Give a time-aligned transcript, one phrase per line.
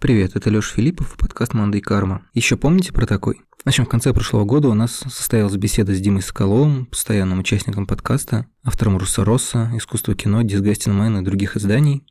[0.00, 2.22] Привет, это Лёша Филиппов, подкаст «Манда карма».
[2.32, 3.40] Еще помните про такой?
[3.64, 7.84] В общем, в конце прошлого года у нас состоялась беседа с Димой Соколовым, постоянным участником
[7.84, 12.06] подкаста, автором Руса Росса, искусство кино, Disgusting Man и других изданий,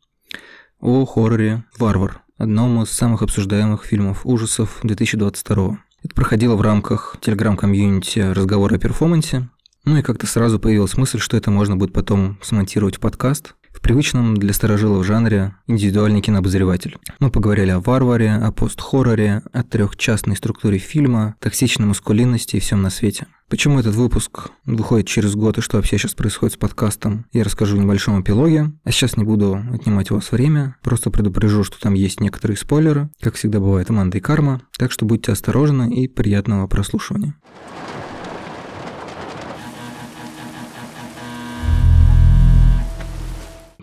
[0.82, 8.20] о хорроре «Варвар», одном из самых обсуждаемых фильмов ужасов 2022 Это проходило в рамках телеграм-комьюнити
[8.20, 9.48] «Разговоры о перформансе»,
[9.86, 13.80] ну и как-то сразу появилась мысль, что это можно будет потом смонтировать в подкаст, в
[13.80, 16.98] привычном для старожилов жанре индивидуальный кинообозреватель.
[17.20, 22.90] Мы поговорили о варваре, о пост-хорроре, о трехчастной структуре фильма, токсичной маскулинности и всем на
[22.90, 23.28] свете.
[23.50, 27.78] Почему этот выпуск выходит через год и что вообще сейчас происходит с подкастом, я расскажу
[27.78, 28.72] в небольшом эпилоге.
[28.84, 33.10] А сейчас не буду отнимать у вас время, просто предупрежу, что там есть некоторые спойлеры,
[33.22, 37.36] как всегда бывает Аманда и Карма, так что будьте осторожны и приятного прослушивания.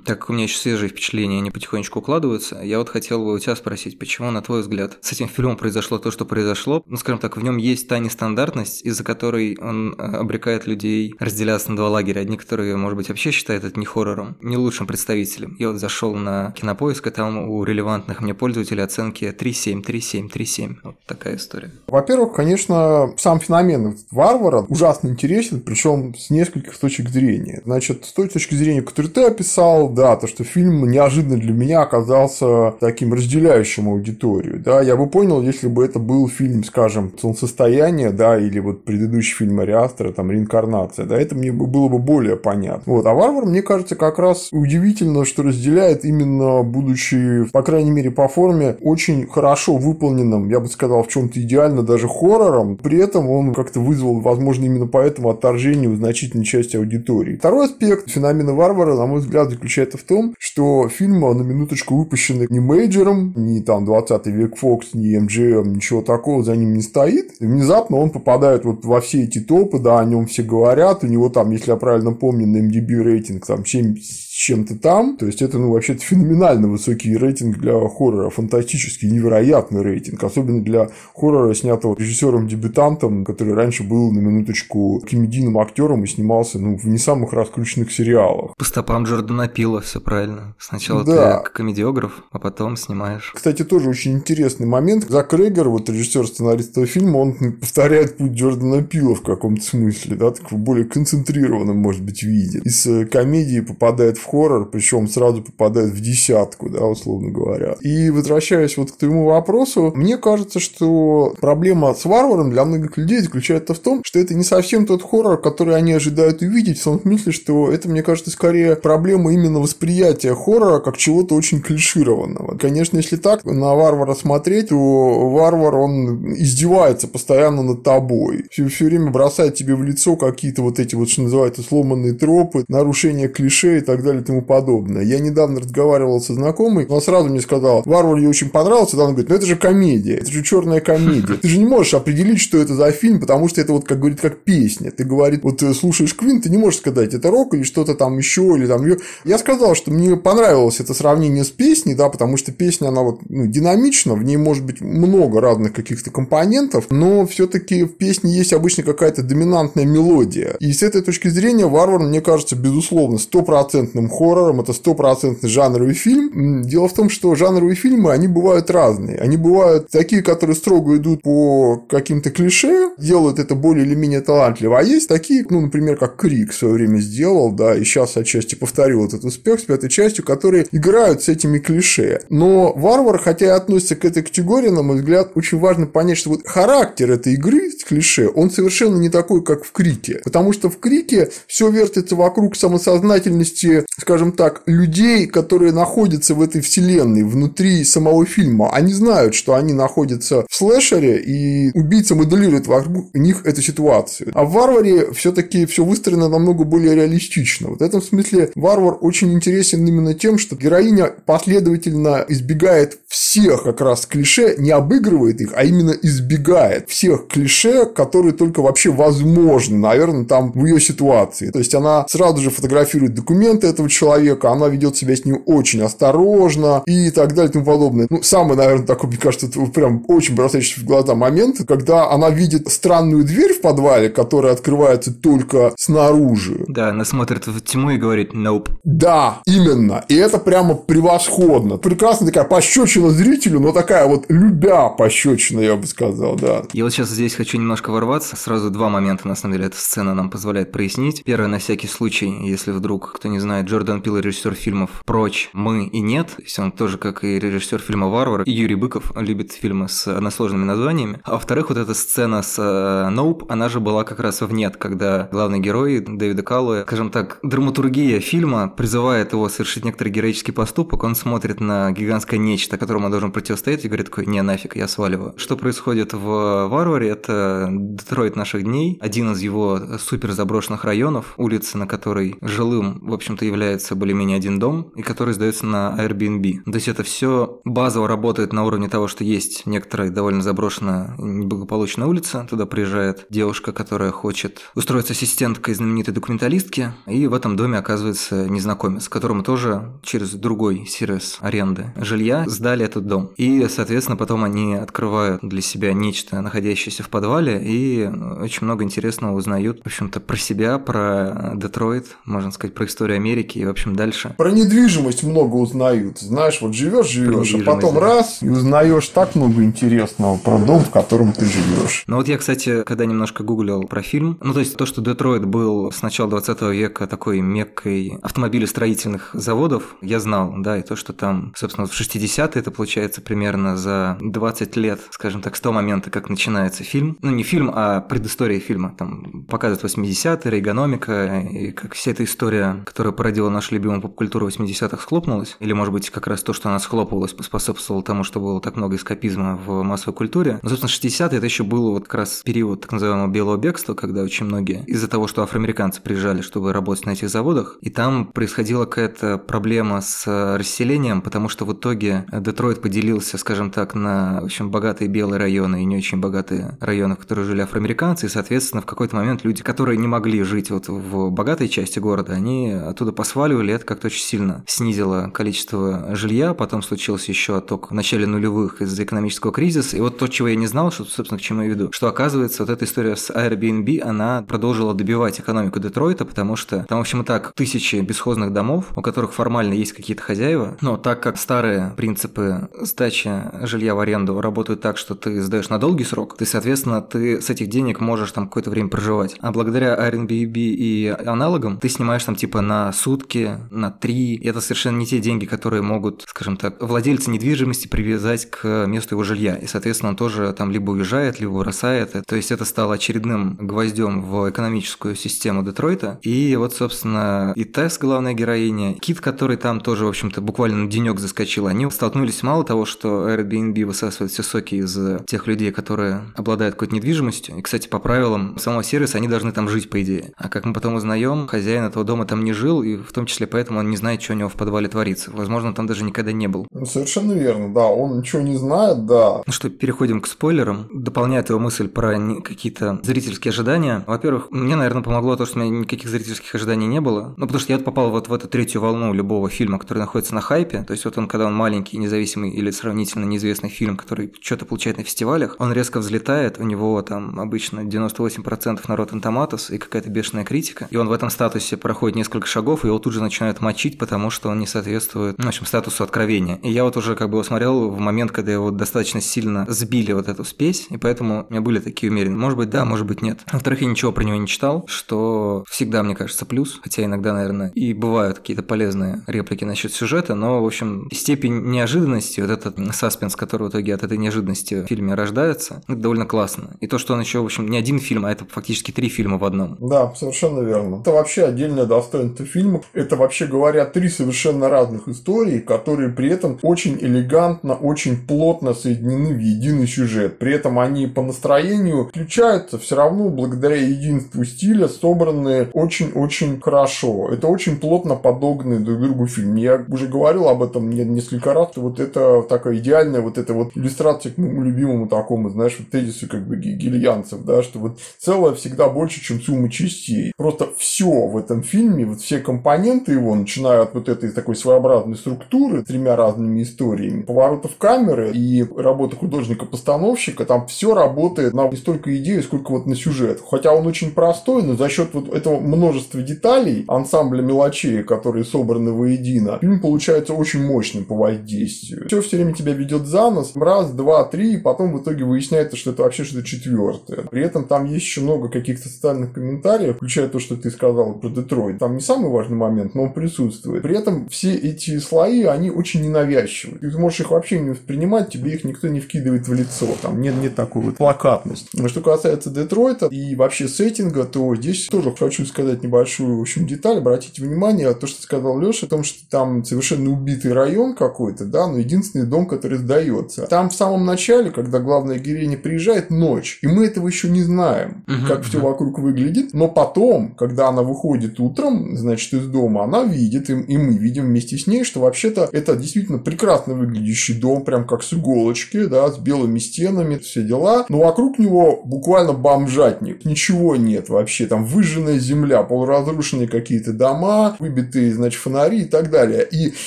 [0.05, 3.39] Так как у меня еще свежие впечатления, они потихонечку укладываются, я вот хотел бы у
[3.39, 6.83] тебя спросить, почему, на твой взгляд, с этим фильмом произошло то, что произошло?
[6.87, 11.71] Ну, скажем так, в нем есть та нестандартность, из-за которой он э, обрекает людей разделяться
[11.71, 12.21] на два лагеря.
[12.21, 15.57] Одни, которые, может быть, вообще считают это не хоррором, не лучшим представителем.
[15.59, 20.77] Я вот зашел на кинопоиск, и там у релевантных мне пользователей оценки 3,7, 3,7, 3,7.
[20.83, 21.73] Вот такая история.
[21.87, 27.63] Во-первых, конечно, сам феномен варвара ужасно интересен, причем с нескольких точек зрения.
[27.65, 31.83] Значит, с той точки зрения, которую ты описал, да, то, что фильм неожиданно для меня
[31.83, 38.11] оказался таким разделяющим аудиторию, да, я бы понял, если бы это был фильм, скажем, «Солнцестояние»,
[38.11, 42.93] да, или вот предыдущий фильм Ариастера, там, «Реинкарнация», да, это мне было бы более понятно.
[42.93, 48.11] Вот, а «Варвар», мне кажется, как раз удивительно, что разделяет именно, будучи, по крайней мере,
[48.11, 53.31] по форме, очень хорошо выполненным, я бы сказал, в чем-то идеально даже хоррором, при этом
[53.31, 57.37] он как-то вызвал, возможно, именно поэтому отторжение у значительной части аудитории.
[57.37, 61.97] Второй аспект феномена Варвара, на мой взгляд, заключается заключается в том, что фильм на минуточку
[61.97, 66.83] выпущенный не мейджером, не там 20 век Фокс, не MGM, ничего такого за ним не
[66.83, 67.33] стоит.
[67.41, 71.07] И внезапно он попадает вот во все эти топы, да, о нем все говорят, у
[71.07, 73.97] него там, если я правильно помню, на MDB рейтинг там 7
[74.37, 75.17] чем-то там.
[75.17, 80.91] То есть это, ну, вообще-то феноменально высокий рейтинг для хоррора, фантастический, невероятный рейтинг, особенно для
[81.15, 86.99] хоррора, снятого режиссером-дебютантом, который раньше был на минуточку комедийным актером и снимался, ну, в не
[86.99, 88.57] самых раскрученных сериалах.
[88.57, 90.57] По стопам Джордана Пила, все правильно.
[90.59, 91.41] Сначала да.
[91.41, 93.33] ты комедиограф, а потом снимаешь.
[93.35, 95.09] Кстати, тоже очень интересный момент.
[95.09, 100.33] Зак Крейгер, вот режиссер-сценарист этого фильма, он повторяет путь Джордана Пила в каком-то смысле, да,
[100.33, 102.61] так в более концентрированном, может быть, виде.
[102.65, 107.77] Из э, комедии попадает в хоррор, причем сразу попадает в десятку, да, условно говоря.
[107.81, 113.21] И возвращаясь вот к твоему вопросу, мне кажется, что проблема с варваром для многих людей
[113.21, 117.01] заключается в том, что это не совсем тот хоррор, который они ожидают увидеть, в том
[117.01, 122.57] смысле, что это, мне кажется, скорее проблема именно восприятия хоррора как чего-то очень клишированного.
[122.59, 128.45] Конечно, если так на варвара смотреть, то варвар, он издевается постоянно над тобой.
[128.51, 132.65] Все, все время бросает тебе в лицо какие-то вот эти вот, что называется, сломанные тропы,
[132.69, 135.03] нарушения клише и так далее и тому подобное.
[135.03, 139.13] Я недавно разговаривал со знакомой, она сразу мне сказала, Варвар ей очень понравился, да, она
[139.13, 141.35] говорит, ну это же комедия, это же черная комедия.
[141.35, 144.21] Ты же не можешь определить, что это за фильм, потому что это вот, как говорит,
[144.21, 144.91] как песня.
[144.91, 148.19] Ты говорит, вот ты слушаешь Квин, ты не можешь сказать, это рок или что-то там
[148.19, 148.85] еще, или там...
[149.25, 153.21] Я сказал, что мне понравилось это сравнение с песней, да, потому что песня, она вот
[153.29, 158.53] ну, динамична, в ней может быть много разных каких-то компонентов, но все-таки в песне есть
[158.53, 160.57] обычно какая-то доминантная мелодия.
[160.61, 166.63] И с этой точки зрения Варвар, мне кажется, безусловно, стопроцентным хоррором, это стопроцентный жанровый фильм.
[166.63, 169.19] Дело в том, что жанровые фильмы, они бывают разные.
[169.19, 174.79] Они бывают такие, которые строго идут по каким-то клише, делают это более или менее талантливо,
[174.79, 178.55] а есть такие, ну, например, как Крик в свое время сделал, да, и сейчас отчасти
[178.55, 182.21] повторил этот успех с пятой частью, которые играют с этими клише.
[182.31, 186.31] Но Варвар, хотя и относится к этой категории, на мой взгляд, очень важно понять, что
[186.31, 190.21] вот характер этой игры с клише, он совершенно не такой, как в Крике.
[190.25, 196.61] Потому что в Крике все вертится вокруг самосознательности, скажем так, людей, которые находятся в этой
[196.61, 198.71] вселенной, внутри самого фильма.
[198.73, 204.31] Они знают, что они находятся в слэшере, и убийца моделирует вокруг них эту ситуацию.
[204.35, 207.69] А в Варваре все-таки все выстроено намного более реалистично.
[207.69, 213.81] Вот в этом смысле Варвар очень интересен именно тем, что героиня последовательно избегает всех как
[213.81, 220.25] раз клише, не обыгрывает их, а именно избегает всех клише, которые только вообще возможны, наверное,
[220.25, 221.51] там в ее ситуации.
[221.51, 225.43] То есть она сразу же фотографирует документы этого этого человека, она ведет себя с ним
[225.47, 228.07] очень осторожно и так далее и тому подобное.
[228.11, 232.31] Ну, самый, наверное, такой, мне кажется, это прям очень бросающий в глаза момент, когда она
[232.31, 236.65] видит странную дверь в подвале, которая открывается только снаружи.
[236.69, 238.71] Да, она смотрит в тьму и говорит «nope».
[238.85, 240.05] Да, именно.
[240.09, 241.77] И это прямо превосходно.
[241.77, 246.63] Прекрасная такая пощечина зрителю, но такая вот любя пощечина, я бы сказал, да.
[246.73, 248.37] Я вот сейчас здесь хочу немножко ворваться.
[248.37, 251.23] Сразу два момента, на самом деле, эта сцена нам позволяет прояснить.
[251.25, 255.87] Первое, на всякий случай, если вдруг, кто не знает, Джордан Пил режиссер фильмов «Прочь», «Мы»
[255.87, 256.29] и «Нет».
[256.37, 260.07] То есть он тоже, как и режиссер фильма «Варвар», и Юрий Быков любит фильмы с
[260.07, 261.21] односложными названиями.
[261.25, 264.77] А во-вторых, вот эта сцена с «Ноуп», э, она же была как раз в «Нет»,
[264.77, 271.03] когда главный герой Дэвида Каллуэ, скажем так, драматургия фильма призывает его совершить некоторый героический поступок,
[271.03, 274.87] он смотрит на гигантское нечто, которому он должен противостоять, и говорит такой, не, нафиг, я
[274.87, 275.35] сваливаю.
[275.37, 281.77] Что происходит в «Варваре», это Детройт наших дней, один из его супер заброшенных районов, улица,
[281.77, 283.64] на которой жилым, в общем-то, является
[283.95, 286.65] более-менее один дом, и который сдается на Airbnb.
[286.65, 292.07] То есть это все базово работает на уровне того, что есть некоторая довольно заброшенная неблагополучная
[292.07, 298.49] улица, туда приезжает девушка, которая хочет устроиться ассистенткой знаменитой документалистки, и в этом доме оказывается
[298.49, 303.31] незнакомец, которому тоже через другой сервис аренды жилья сдали этот дом.
[303.37, 308.07] И, соответственно, потом они открывают для себя нечто, находящееся в подвале, и
[308.41, 313.54] очень много интересного узнают, в общем-то, про себя, про Детройт, можно сказать, про историю Америки
[313.57, 314.35] и, в общем, дальше.
[314.37, 316.19] Про недвижимость много узнают.
[316.19, 320.91] Знаешь, вот живешь, живешь, а потом раз и узнаешь так много интересного про дом, в
[320.91, 322.05] котором ты живешь.
[322.07, 325.45] Ну вот я, кстати, когда немножко гуглил про фильм, ну то есть то, что Детройт
[325.45, 331.13] был с начала 20 века такой меккой автомобилестроительных заводов, я знал, да, и то, что
[331.13, 336.11] там, собственно, в 60-е это получается примерно за 20 лет, скажем так, с того момента,
[336.11, 337.19] как начинается фильм.
[337.23, 338.95] Ну не фильм, а предыстория фильма.
[338.97, 345.03] Там показывают 80-е, рейгономика, и как вся эта история, которая породила нашу любимую поп-культуру 80-х,
[345.03, 345.57] схлопнулась.
[345.61, 348.97] Или, может быть, как раз то, что она схлопывалась, поспособствовало тому, что было так много
[348.97, 350.59] эскапизма в массовой культуре.
[350.63, 354.23] Но, собственно, 60-е это еще был вот как раз период так называемого белого бегства, когда
[354.23, 358.85] очень многие из-за того, что афроамериканцы приезжали, чтобы работать на этих заводах, и там происходила
[358.85, 364.71] какая-то проблема с расселением, потому что в итоге Детройт поделился, скажем так, на в общем
[364.71, 368.87] богатые белые районы и не очень богатые районы, в которых жили афроамериканцы, и, соответственно, в
[368.87, 373.73] какой-то момент люди, которые не могли жить вот в богатой части города, они оттуда посваливали,
[373.73, 379.03] это как-то очень сильно снизило количество жилья, потом случился еще отток в начале нулевых из-за
[379.03, 381.91] экономического кризиса, и вот то, чего я не знал, что, собственно, к чему я веду,
[381.91, 386.99] что оказывается, вот эта история с Airbnb, она продолжила добивать экономику Детройта, потому что там,
[386.99, 391.23] в общем, и так тысячи бесхозных домов, у которых формально есть какие-то хозяева, но так
[391.23, 393.33] как старые принципы сдачи
[393.63, 397.49] жилья в аренду работают так, что ты сдаешь на долгий срок, ты, соответственно, ты с
[397.49, 399.37] этих денег можешь там какое-то время проживать.
[399.41, 404.35] А благодаря Airbnb и аналогам ты снимаешь там типа на сутки, на три.
[404.35, 409.15] И это совершенно не те деньги, которые могут, скажем так, владельцы недвижимости привязать к месту
[409.15, 409.55] его жилья.
[409.55, 412.15] И, соответственно, он тоже там либо уезжает, либо бросает.
[412.27, 416.19] То есть это стало очередным гвоздем в экономическую систему Детройта.
[416.23, 420.91] И вот, собственно, и Тесс, главная героиня, Кит, который там тоже, в общем-то, буквально на
[420.91, 426.23] денек заскочил, они столкнулись мало того, что Airbnb высасывает все соки из тех людей, которые
[426.35, 427.57] обладают какой-то недвижимостью.
[427.59, 430.33] И, кстати, по правилам самого сервиса они должны там жить, по идее.
[430.37, 433.47] А как мы потом узнаем, хозяин этого дома там не жил, и в том числе
[433.47, 435.31] поэтому он не знает, что у него в подвале творится.
[435.33, 436.67] Возможно, там даже никогда не был.
[436.71, 437.87] Ну, совершенно верно, да.
[437.87, 439.43] Он ничего не знает, да.
[439.47, 440.89] Ну что, переходим к спойлерам.
[440.93, 444.05] Дополняет его мысль про какие-то зрительские ожидания.
[444.07, 447.35] Во-первых, мне, наверное, помогло то, что у меня никаких зрительских ожиданий не было.
[447.37, 450.41] Ну, потому что я попал вот в эту третью волну любого фильма, который находится на
[450.41, 450.83] хайпе.
[450.83, 454.99] То есть вот он, когда он маленький, независимый или сравнительно неизвестный фильм, который что-то получает
[454.99, 460.11] на фестивалях, он резко взлетает, у него там обычно 98% на Rotten Tomatoes и какая-то
[460.11, 460.89] бешеная критика.
[460.91, 464.31] И он в этом статусе проходит несколько шагов, и его тут же начинают мочить, потому
[464.31, 466.59] что он не соответствует, ну, в общем, статусу откровения.
[466.63, 470.13] И я вот уже как бы его смотрел в момент, когда его достаточно сильно сбили
[470.13, 472.39] вот эту спесь, и поэтому у меня были такие умеренные.
[472.39, 473.41] Может быть, да, может быть, нет.
[473.53, 477.71] Во-вторых, я ничего про него не читал, что всегда, мне кажется, плюс, хотя иногда, наверное,
[477.75, 483.37] и бывают какие-то полезные реплики насчет сюжета, но, в общем, степень неожиданности, вот этот саспенс,
[483.37, 486.77] который в итоге от этой неожиданности в фильме рождается, это довольно классно.
[486.81, 489.39] И то, что он еще, в общем, не один фильм, а это фактически три фильма
[489.39, 489.77] в одном.
[489.81, 491.01] Да, совершенно верно.
[491.01, 492.83] Это вообще отдельное достоинство фильма.
[492.93, 499.35] Это, вообще говоря, три совершенно разных истории, которые при этом очень элегантно, очень плотно соединены
[499.35, 500.39] в единый сюжет.
[500.39, 507.31] При этом они по настроению включаются все равно благодаря единству стиля, собранные очень-очень хорошо.
[507.33, 509.57] Это очень плотно подогнанный друг другу фильм.
[509.57, 511.71] Я уже говорил об этом несколько раз.
[511.77, 516.29] Вот это такая идеальная вот эта вот иллюстрация к моему любимому такому, знаешь, вот тезису
[516.29, 520.33] как бы гильянцев, да, что вот целое всегда больше, чем сумма частей.
[520.37, 524.57] Просто все в этом фильме, вот все компоненты компоненты его, начиная от вот этой такой
[524.57, 531.77] своеобразной структуры, тремя разными историями, поворотов камеры и работы художника-постановщика, там все работает на не
[531.77, 533.41] столько идею, сколько вот на сюжет.
[533.49, 538.93] Хотя он очень простой, но за счет вот этого множества деталей, ансамбля мелочей, которые собраны
[538.93, 542.07] воедино, фильм получается очень мощным по воздействию.
[542.09, 545.77] Все все время тебя ведет за нос, раз, два, три, и потом в итоге выясняется,
[545.77, 547.23] что это вообще что-то четвертое.
[547.31, 551.29] При этом там есть еще много каких-то социальных комментариев, включая то, что ты сказал про
[551.29, 551.79] Детройт.
[551.79, 553.83] Там не самый важный момент, но он присутствует.
[553.83, 556.79] При этом все эти слои, они очень ненавязчивы.
[556.79, 559.87] Ты можешь их вообще не воспринимать, тебе их никто не вкидывает в лицо.
[560.03, 561.69] Там нет, нет такой вот плакатности.
[561.75, 566.67] Но что касается Детройта и вообще сеттинга, то здесь тоже хочу сказать небольшую, в общем,
[566.67, 566.99] деталь.
[566.99, 571.67] Обратите внимание, то, что сказал Леша, о том, что там совершенно убитый район какой-то, да,
[571.67, 573.47] но единственный дом, который сдается.
[573.47, 578.05] Там в самом начале, когда главная героиня приезжает, ночь, и мы этого еще не знаем,
[578.07, 578.45] угу, как угу.
[578.45, 579.53] все вокруг выглядит.
[579.53, 584.57] Но потом, когда она выходит утром, значит, из дома, она видит, и, мы видим вместе
[584.57, 589.19] с ней, что вообще-то это действительно прекрасно выглядящий дом, прям как с иголочки, да, с
[589.19, 590.87] белыми стенами, все дела.
[590.89, 598.13] Но вокруг него буквально бомжатник, ничего нет вообще, там выжженная земля, полуразрушенные какие-то дома, выбитые,
[598.13, 599.47] значит, фонари и так далее.
[599.51, 599.75] И,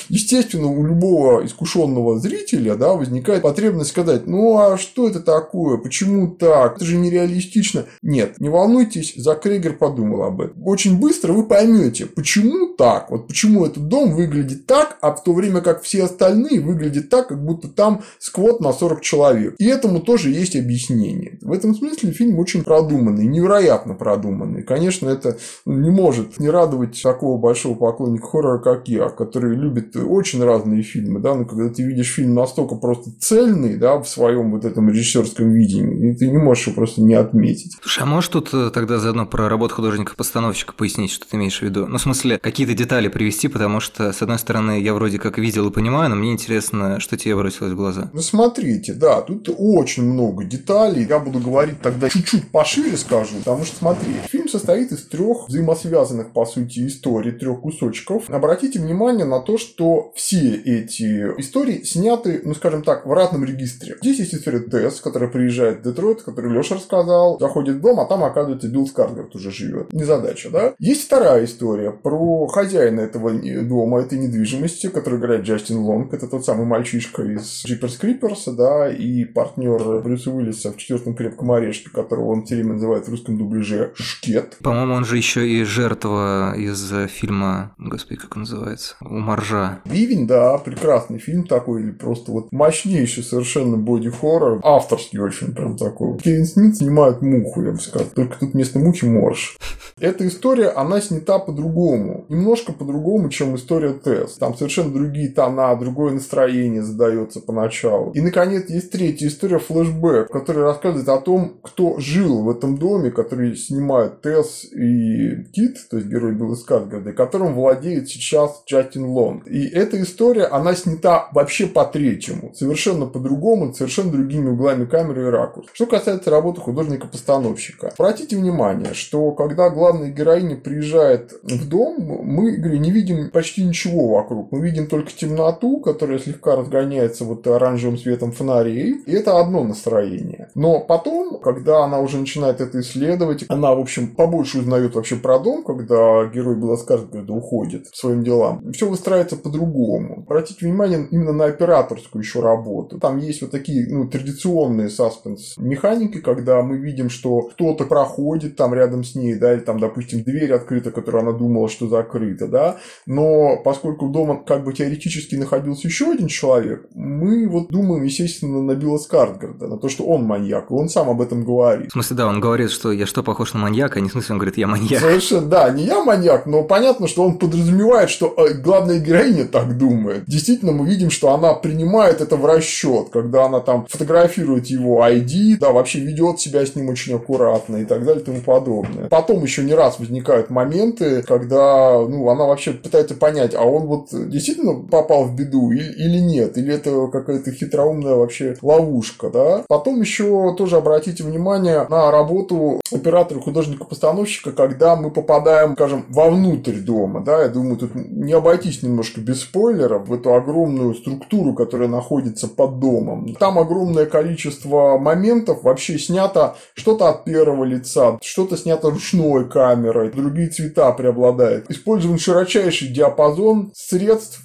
[0.10, 6.28] естественно, у любого искушенного зрителя, да, возникает потребность сказать, ну а что это такое, почему
[6.28, 7.86] так, это же нереалистично.
[8.02, 10.66] Нет, не волнуйтесь, Зак Крейгер подумал об этом.
[10.66, 12.47] Очень быстро вы поймете, почему
[12.78, 17.10] так, вот почему этот дом выглядит так, а в то время как все остальные выглядят
[17.10, 19.56] так, как будто там сквот на 40 человек.
[19.58, 21.38] И этому тоже есть объяснение.
[21.42, 24.64] В этом смысле фильм очень продуманный, невероятно продуманный.
[24.64, 30.44] Конечно, это не может не радовать такого большого поклонника хоррора, как я, который любит очень
[30.44, 34.66] разные фильмы, да, но когда ты видишь фильм настолько просто цельный, да, в своем вот
[34.66, 37.78] этом режиссерском видении, ты не можешь его просто не отметить.
[37.82, 41.62] Слушай, а можешь тут э, тогда заодно про работу художника-постановщика пояснить, что ты имеешь в
[41.62, 41.88] виду?
[41.88, 45.68] Ну, в смысле, какие-то детали привести, потому что, с одной стороны, я вроде как видел
[45.68, 48.10] и понимаю, но мне интересно, что тебе бросилось в глаза.
[48.14, 51.06] Ну, смотрите, да, тут очень много деталей.
[51.08, 56.32] Я буду говорить тогда чуть-чуть пошире скажу, потому что, смотри, фильм состоит из трех взаимосвязанных,
[56.32, 58.30] по сути, историй, трех кусочков.
[58.30, 63.98] Обратите внимание на то, что все эти истории сняты, ну, скажем так, в разном регистре.
[64.02, 68.06] Здесь есть история Тесс, которая приезжает в Детройт, который Леша рассказал, заходит в дом, а
[68.06, 69.94] там, оказывается, Билл Скаргард уже живет.
[69.94, 70.74] Незадача, да?
[70.80, 76.14] Есть вторая история про хозяина этого дома, этой недвижимости, который играет Джастин Лонг.
[76.14, 81.52] Это тот самый мальчишка из Jeepers Creepers, да, и партнер Брюса Уиллиса в четвертом крепком
[81.52, 84.58] орешке, которого он все время называет в русском дубляже Шкет.
[84.64, 89.80] По-моему, он же еще и жертва из фильма, господи, как он называется, у Маржа.
[89.86, 96.18] Бивень, да, прекрасный фильм такой, или просто вот мощнейший совершенно боди-хоррор, авторский очень прям такой.
[96.20, 99.58] Кевин Смит снимает муху, я бы сказал, только тут вместо мухи морж.
[100.00, 102.17] Эта история, она снята по-другому.
[102.30, 104.36] Немножко по-другому, чем история Тесс.
[104.36, 108.12] Там совершенно другие тона, другое настроение задается поначалу.
[108.12, 113.12] И, наконец, есть третья история, флешбэк, которая рассказывает о том, кто жил в этом доме,
[113.12, 119.48] который снимают Тесс и Кит, то есть герой Билла Скарсгарда, которым владеет сейчас Джастин Лонг.
[119.48, 122.54] И эта история, она снята вообще по-третьему.
[122.54, 125.68] Совершенно по-другому, совершенно другими углами камеры и ракурс.
[125.74, 127.94] Что касается работы художника-постановщика.
[127.98, 134.08] Обратите внимание, что когда главная героиня приезжает в дом, мы, говорю, не видим почти ничего
[134.16, 134.52] вокруг.
[134.52, 138.96] Мы видим только темноту, которая слегка разгоняется вот оранжевым светом фонарей.
[139.06, 140.50] И это одно настроение.
[140.56, 145.40] Но потом, когда она уже начинает это исследовать, она, в общем, побольше узнает вообще про
[145.40, 148.72] дом, когда герой Белла Скарсгарда уходит к своим делам.
[148.72, 150.24] Все выстраивается по-другому.
[150.26, 153.00] Обратите внимание именно на операторскую еще работу.
[153.00, 158.74] Там есть вот такие ну, традиционные саспенс механики, когда мы видим, что кто-то проходит там
[158.74, 162.78] рядом с ней, да, или там, допустим, дверь открыта, которую она думала, что закрыта, да,
[163.06, 168.76] но поскольку дома как бы теоретически находился еще один человек, мы вот думаем, естественно, на
[168.76, 171.90] Билла Скарсгарда, на то, что он маньяк, и он сам об этом говорит.
[171.90, 174.34] В смысле, да, он говорит, что я что, похож на маньяка, а не в смысле,
[174.34, 175.02] он говорит, я маньяк.
[175.02, 179.78] Совершенно, да, не я маньяк, но понятно, что он подразумевает, что э, главная героиня так
[179.78, 180.24] думает.
[180.28, 185.58] Действительно, мы видим, что она принимает это в расчет, когда она там фотографирует его ID,
[185.60, 189.10] да, вообще ведет себя с ним очень аккуратно и так далее и тому подобное.
[189.10, 194.08] Потом еще не раз возникают моменты, когда ну, она вообще пытается понять, а он вот
[194.12, 199.64] действительно попал в беду или, или нет, или это какая-то хитроумная вообще ловушка, да.
[199.68, 206.80] Потом еще тоже обратите внимание на работу оператора художника постановщика, когда мы попадаем, скажем, вовнутрь
[206.80, 211.88] дома, да, я думаю, тут не обойтись немножко без спойлеров в эту огромную структуру, которая
[211.88, 213.34] находится под домом.
[213.40, 220.50] Там огромное количество моментов вообще снято что-то от первого лица, что-то снято ручной камерой, другие
[220.50, 221.70] цвета преобладают.
[221.78, 224.42] Использован широчайший диапазон средств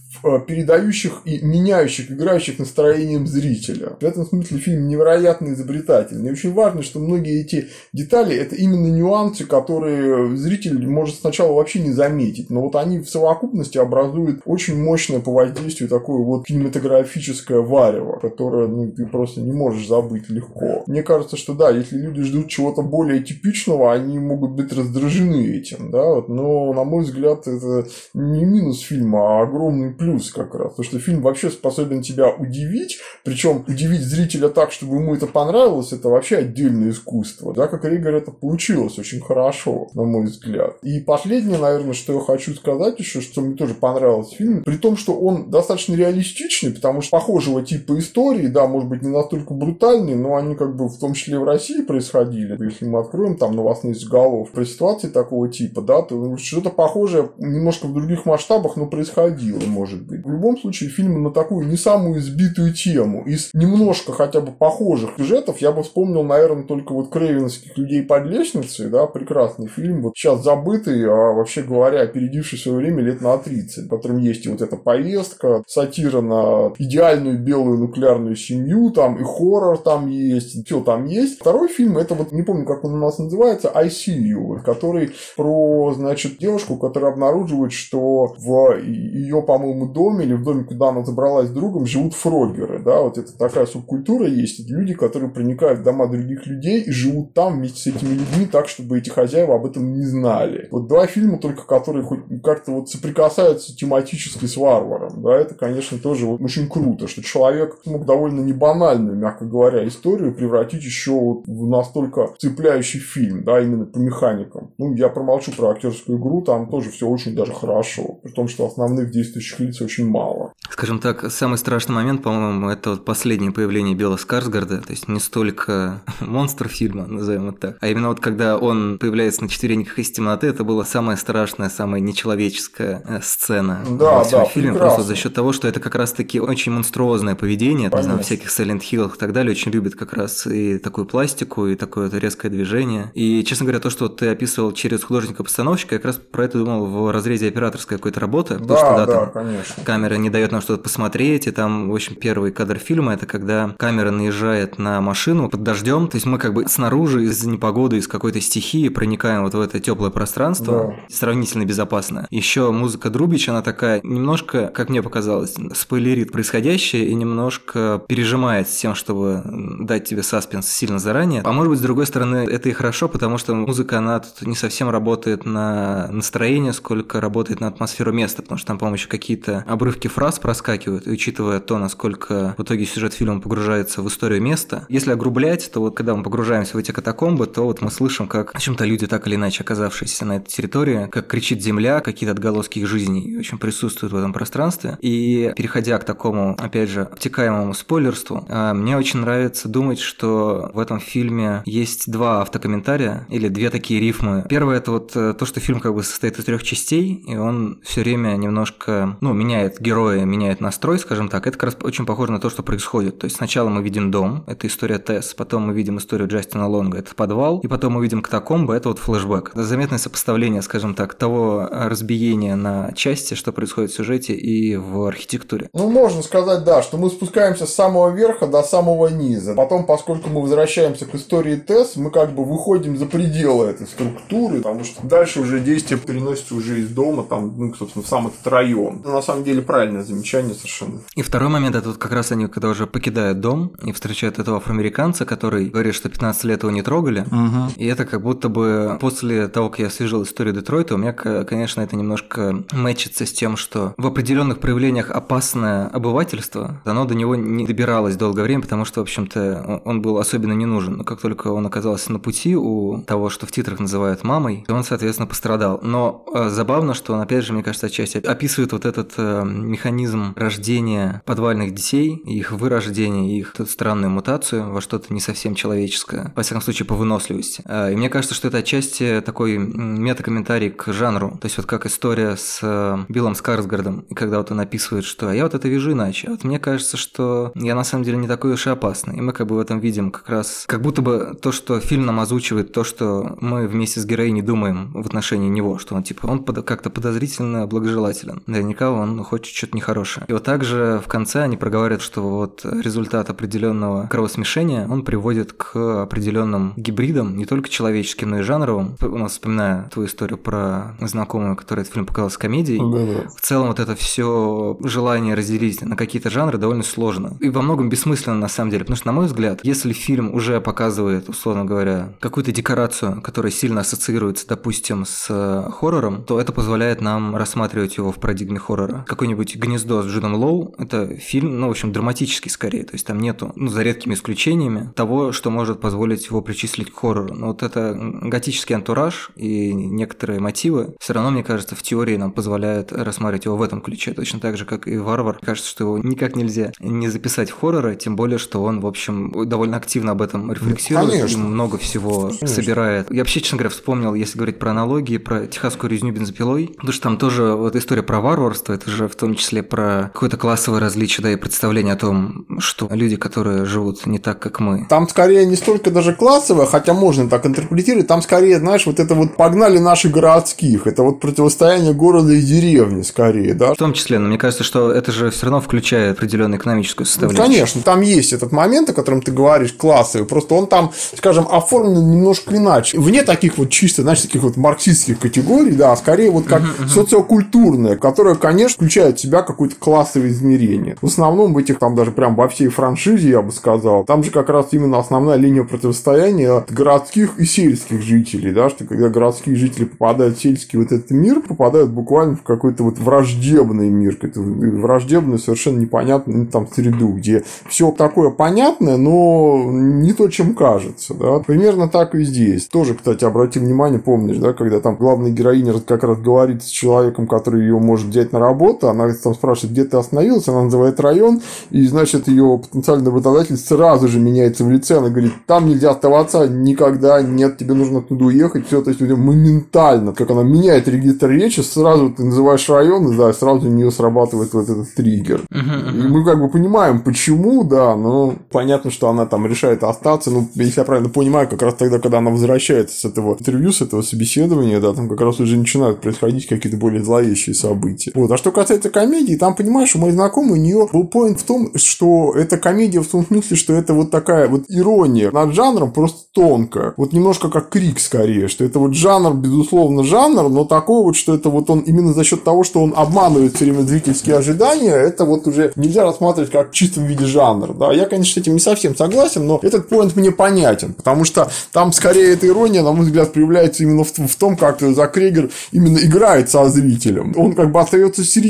[0.46, 3.96] передающих и меняющих, играющих настроением зрителя.
[4.00, 6.28] В этом смысле фильм невероятно изобретательный.
[6.28, 11.80] И очень важно, что многие эти детали– это именно нюансы, которые зритель может сначала вообще
[11.80, 12.50] не заметить.
[12.50, 18.68] Но вот они в совокупности образуют очень мощное по воздействию такое вот кинематографическое варево, которое
[18.68, 20.84] ну, ты просто не можешь забыть легко.
[20.86, 25.90] Мне кажется, что да, если люди ждут чего-то более типичного, они могут быть раздражены этим.
[25.90, 26.22] Да?
[26.28, 30.72] Но, на мой взгляд, это не минус фильма, а огромный плюс плюс как раз.
[30.72, 35.92] Потому что фильм вообще способен тебя удивить, причем удивить зрителя так, чтобы ему это понравилось,
[35.92, 37.54] это вообще отдельное искусство.
[37.54, 40.76] Да, как Ригор это получилось очень хорошо, на мой взгляд.
[40.82, 44.76] И последнее, наверное, что я хочу сказать еще, что мне тоже понравилось в фильме, при
[44.76, 49.54] том, что он достаточно реалистичный, потому что похожего типа истории, да, может быть, не настолько
[49.54, 52.62] брутальные, но они как бы в том числе в России происходили.
[52.62, 57.86] Если мы откроем там новостные заголовки про ситуации такого типа, да, то что-то похожее немножко
[57.86, 60.24] в других масштабах, но происходило, может быть.
[60.24, 63.24] В любом случае, фильм на такую не самую избитую тему.
[63.24, 68.26] Из немножко хотя бы похожих сюжетов я бы вспомнил, наверное, только вот Крейвенских людей под
[68.26, 73.36] лестницей, да, прекрасный фильм, вот сейчас забытый, а вообще говоря, опередивший свое время лет на
[73.38, 79.16] 30, в котором есть и вот эта поездка, сатира на идеальную белую нуклеарную семью, там
[79.18, 81.40] и хоррор там есть, все там есть.
[81.40, 85.10] Второй фильм, это вот, не помню, как он у нас называется, I See You, который
[85.36, 91.04] про, значит, девушку, которая обнаруживает, что в ее, по-моему, доме или в доме, куда она
[91.04, 92.80] забралась с другом, живут фрогеры.
[92.84, 93.02] Да?
[93.02, 94.60] Вот это такая субкультура есть.
[94.60, 98.46] Это люди, которые проникают в дома других людей и живут там вместе с этими людьми
[98.50, 100.68] так, чтобы эти хозяева об этом не знали.
[100.70, 105.22] Вот два фильма только, которые хоть как-то вот соприкасаются тематически с варваром.
[105.22, 105.36] Да?
[105.36, 110.34] Это, конечно, тоже вот очень круто, что человек смог довольно не банальную, мягко говоря, историю
[110.34, 114.72] превратить еще вот в настолько цепляющий фильм, да, именно по механикам.
[114.78, 118.18] Ну, я промолчу про актерскую игру, там тоже все очень даже хорошо.
[118.22, 120.52] При том, что основных действующих лиц очень мало.
[120.70, 125.20] Скажем так, самый страшный момент, по-моему, это вот последнее появление Билла Скарсгарда, то есть не
[125.20, 130.10] столько монстр фильма, назовем это так, а именно вот когда он появляется на четвереньках из
[130.10, 134.94] темноты, это была самая страшная, самая нечеловеческая э, сцена да, во всем да, фильме, прекрасно.
[134.94, 138.80] просто за счет того, что это как раз-таки очень монструозное поведение, не знаю, всяких Silent
[138.80, 143.10] Hill и так далее, очень любит как раз и такую пластику, и такое резкое движение.
[143.14, 146.86] И, честно говоря, то, что ты описывал через художника-постановщика, я как раз про это думал
[146.86, 148.58] в разрезе операторской какой-то работы.
[148.58, 151.94] Да, что, да, да, там, конечно камера не дает нам что-то посмотреть, и там, в
[151.94, 156.38] общем, первый кадр фильма– это когда камера наезжает на машину под дождем, то есть мы
[156.38, 161.14] как бы снаружи из непогоды, из какой-то стихии проникаем вот в это теплое пространство, да.
[161.14, 162.26] сравнительно безопасное.
[162.30, 168.76] Еще музыка Друбич, она такая немножко, как мне показалось, спойлерит происходящее и немножко пережимает с
[168.76, 171.42] тем, чтобы дать тебе саспенс сильно заранее.
[171.44, 174.54] А может быть, с другой стороны, это и хорошо, потому что музыка, она тут не
[174.54, 179.51] совсем работает на настроение, сколько работает на атмосферу места, потому что там, по-моему, еще какие-то
[179.60, 184.86] обрывки фраз проскакивают, и учитывая то, насколько в итоге сюжет фильма погружается в историю места,
[184.88, 188.54] если огрублять, то вот когда мы погружаемся в эти катакомбы, то вот мы слышим, как
[188.54, 192.80] о чем-то люди, так или иначе оказавшиеся на этой территории, как кричит земля, какие-то отголоски
[192.80, 194.98] их жизни, в общем, присутствуют в этом пространстве.
[195.00, 200.78] И переходя к такому, опять же, обтекаемому спойлерству, а, мне очень нравится думать, что в
[200.78, 204.44] этом фильме есть два автокомментария или две такие рифмы.
[204.48, 207.80] Первое это вот э, то, что фильм как бы состоит из трех частей, и он
[207.82, 212.32] все время немножко, ну, меняет героя, меняет настрой, скажем так, это как раз очень похоже
[212.32, 213.18] на то, что происходит.
[213.18, 216.98] То есть сначала мы видим дом, это история Тесс, потом мы видим историю Джастина Лонга,
[216.98, 219.50] это подвал, и потом мы видим катакомбы, это вот флешбэк.
[219.54, 225.06] Это заметное сопоставление, скажем так, того разбиения на части, что происходит в сюжете и в
[225.06, 225.68] архитектуре.
[225.72, 229.54] Ну, можно сказать, да, что мы спускаемся с самого верха до самого низа.
[229.54, 234.58] Потом, поскольку мы возвращаемся к истории Тесс, мы как бы выходим за пределы этой структуры,
[234.58, 238.46] потому что дальше уже действие переносится уже из дома, там, ну, собственно, в сам этот
[238.46, 239.02] район.
[239.04, 241.00] На самом самом деле правильное замечание совершенно.
[241.16, 244.58] И второй момент, это вот как раз они, когда уже покидают дом и встречают этого
[244.58, 247.20] афроамериканца, который говорит, что 15 лет его не трогали.
[247.20, 247.72] Угу.
[247.76, 251.80] И это как будто бы после того, как я освежил историю Детройта, у меня, конечно,
[251.80, 257.66] это немножко мэчится с тем, что в определенных проявлениях опасное обывательство, оно до него не
[257.66, 260.98] добиралось долгое время, потому что, в общем-то, он был особенно не нужен.
[260.98, 264.74] Но как только он оказался на пути у того, что в титрах называют мамой, то
[264.74, 265.80] он, соответственно, пострадал.
[265.82, 269.12] Но э, забавно, что он, опять же, мне кажется, отчасти описывает вот этот
[269.44, 276.42] механизм рождения подвальных детей, их вырождение, их странную мутацию во что-то не совсем человеческое, во
[276.42, 277.62] всяком случае по выносливости.
[277.66, 281.38] А, и мне кажется, что это отчасти такой метакомментарий к жанру.
[281.40, 285.28] То есть вот как история с э, Биллом Скарсгардом, и когда вот он описывает, что
[285.28, 286.28] «а я вот это вижу иначе».
[286.28, 289.18] Вот мне кажется, что я на самом деле не такой уж и опасный.
[289.18, 292.06] И мы как бы в этом видим как раз, как будто бы то, что фильм
[292.06, 296.26] нам озвучивает, то, что мы вместе с героиней думаем в отношении него, что он типа,
[296.26, 298.42] он под, как-то подозрительно благожелателен.
[298.46, 300.24] Наверняка он хочет что-то нехорошее.
[300.28, 306.02] И вот также в конце они проговаривают, что вот результат определенного кровосмешения, он приводит к
[306.02, 308.96] определенным гибридам, не только человеческим, но и жанровым.
[309.00, 312.78] У нас вспоминаю твою историю про знакомую, которая этот фильм показалась комедией.
[312.78, 313.28] Да-да.
[313.36, 317.36] В целом вот это все желание разделить на какие-то жанры довольно сложно.
[317.40, 320.60] И во многом бессмысленно на самом деле, потому что, на мой взгляд, если фильм уже
[320.60, 327.00] показывает, условно говоря, какую-то декорацию, которая сильно ассоциируется, допустим, с э, хоррором, то это позволяет
[327.00, 329.01] нам рассматривать его в парадигме хоррора.
[329.06, 333.18] Какое-нибудь «Гнездо» с Джудом Лоу– это фильм, ну, в общем, драматический скорее, то есть там
[333.18, 337.34] нету, ну, за редкими исключениями, того, что может позволить его причислить к хоррору.
[337.34, 342.32] Но вот это готический антураж и некоторые мотивы все равно, мне кажется, в теории нам
[342.32, 345.38] позволяют рассматривать его в этом ключе, точно так же, как и «Варвар».
[345.42, 349.48] Кажется, что его никак нельзя не записать в хорроры, тем более, что он, в общем,
[349.48, 351.38] довольно активно об этом рефлексирует Конечно.
[351.38, 352.46] и много всего Конечно.
[352.46, 353.10] собирает.
[353.10, 357.02] Я вообще, честно говоря, вспомнил, если говорить про аналогии, про техасскую резню бензопилой, потому что
[357.02, 361.22] там тоже вот история про варварство, это же в том числе про какое-то классовое различие,
[361.22, 364.86] да, и представление о том, что люди, которые живут не так, как мы.
[364.88, 369.14] Там скорее не столько даже классовое, хотя можно так интерпретировать, там скорее, знаешь, вот это
[369.14, 373.74] вот погнали наши городских, это вот противостояние города и деревни скорее, да.
[373.74, 377.46] В том числе, но мне кажется, что это же все равно включает определенную экономическую составляющую.
[377.46, 381.46] Ну, конечно, там есть этот момент, о котором ты говоришь, классовый, просто он там, скажем,
[381.50, 382.98] оформлен немножко иначе.
[382.98, 386.84] Вне таких вот чисто, знаешь, таких вот марксистских категорий, да, а скорее вот как uh-huh,
[386.84, 386.88] uh-huh.
[386.88, 390.96] социокультурное, которое, конечно, включает в себя какое-то классовое измерение.
[391.00, 394.30] В основном в этих там даже прям во всей франшизе, я бы сказал, там же
[394.30, 399.56] как раз именно основная линия противостояния от городских и сельских жителей, да, что когда городские
[399.56, 404.40] жители попадают в сельский вот этот мир, попадают буквально в какой-то вот враждебный мир, какую-то
[404.40, 411.14] враждебную, совершенно непонятную ну, там среду, где все такое понятное, но не то, чем кажется,
[411.14, 411.38] да.
[411.40, 412.66] Примерно так и здесь.
[412.66, 417.26] Тоже, кстати, обрати внимание, помнишь, да, когда там главная героиня как раз говорит с человеком,
[417.26, 421.40] который ее может взять на работу, она там спрашивает, где ты остановился, она называет район,
[421.70, 426.48] и, значит, ее потенциальный работодатель сразу же меняется в лице, она говорит, там нельзя оставаться
[426.48, 431.60] никогда, нет, тебе нужно туда уехать, все, то есть моментально, как она меняет регистр речи,
[431.60, 435.42] сразу ты называешь район, да, сразу у нее срабатывает вот этот триггер.
[435.50, 440.48] И мы как бы понимаем, почему, да, но понятно, что она там решает остаться, ну,
[440.54, 444.02] если я правильно понимаю, как раз тогда, когда она возвращается с этого интервью, с этого
[444.02, 448.12] собеседования, да, там как раз уже начинают происходить какие-то более зловещие события.
[448.14, 448.30] Вот.
[448.30, 451.70] А что касается комедии, там, понимаешь, у моей знакомой у нее был поинт в том,
[451.76, 456.20] что эта комедия в том смысле, что это вот такая вот ирония над жанром просто
[456.32, 456.94] тонкая.
[456.96, 461.34] Вот немножко как крик скорее, что это вот жанр, безусловно, жанр, но такой вот, что
[461.34, 465.24] это вот он именно за счет того, что он обманывает все время зрительские ожидания, это
[465.24, 467.74] вот уже нельзя рассматривать как в чистом виде жанр.
[467.74, 471.50] Да, я, конечно, с этим не совсем согласен, но этот поинт мне понятен, потому что
[471.72, 475.50] там скорее эта ирония, на мой взгляд, проявляется именно в, в том, как Зак Крегер
[475.70, 477.34] именно играет со зрителем.
[477.36, 478.41] Он как бы остается серьезным,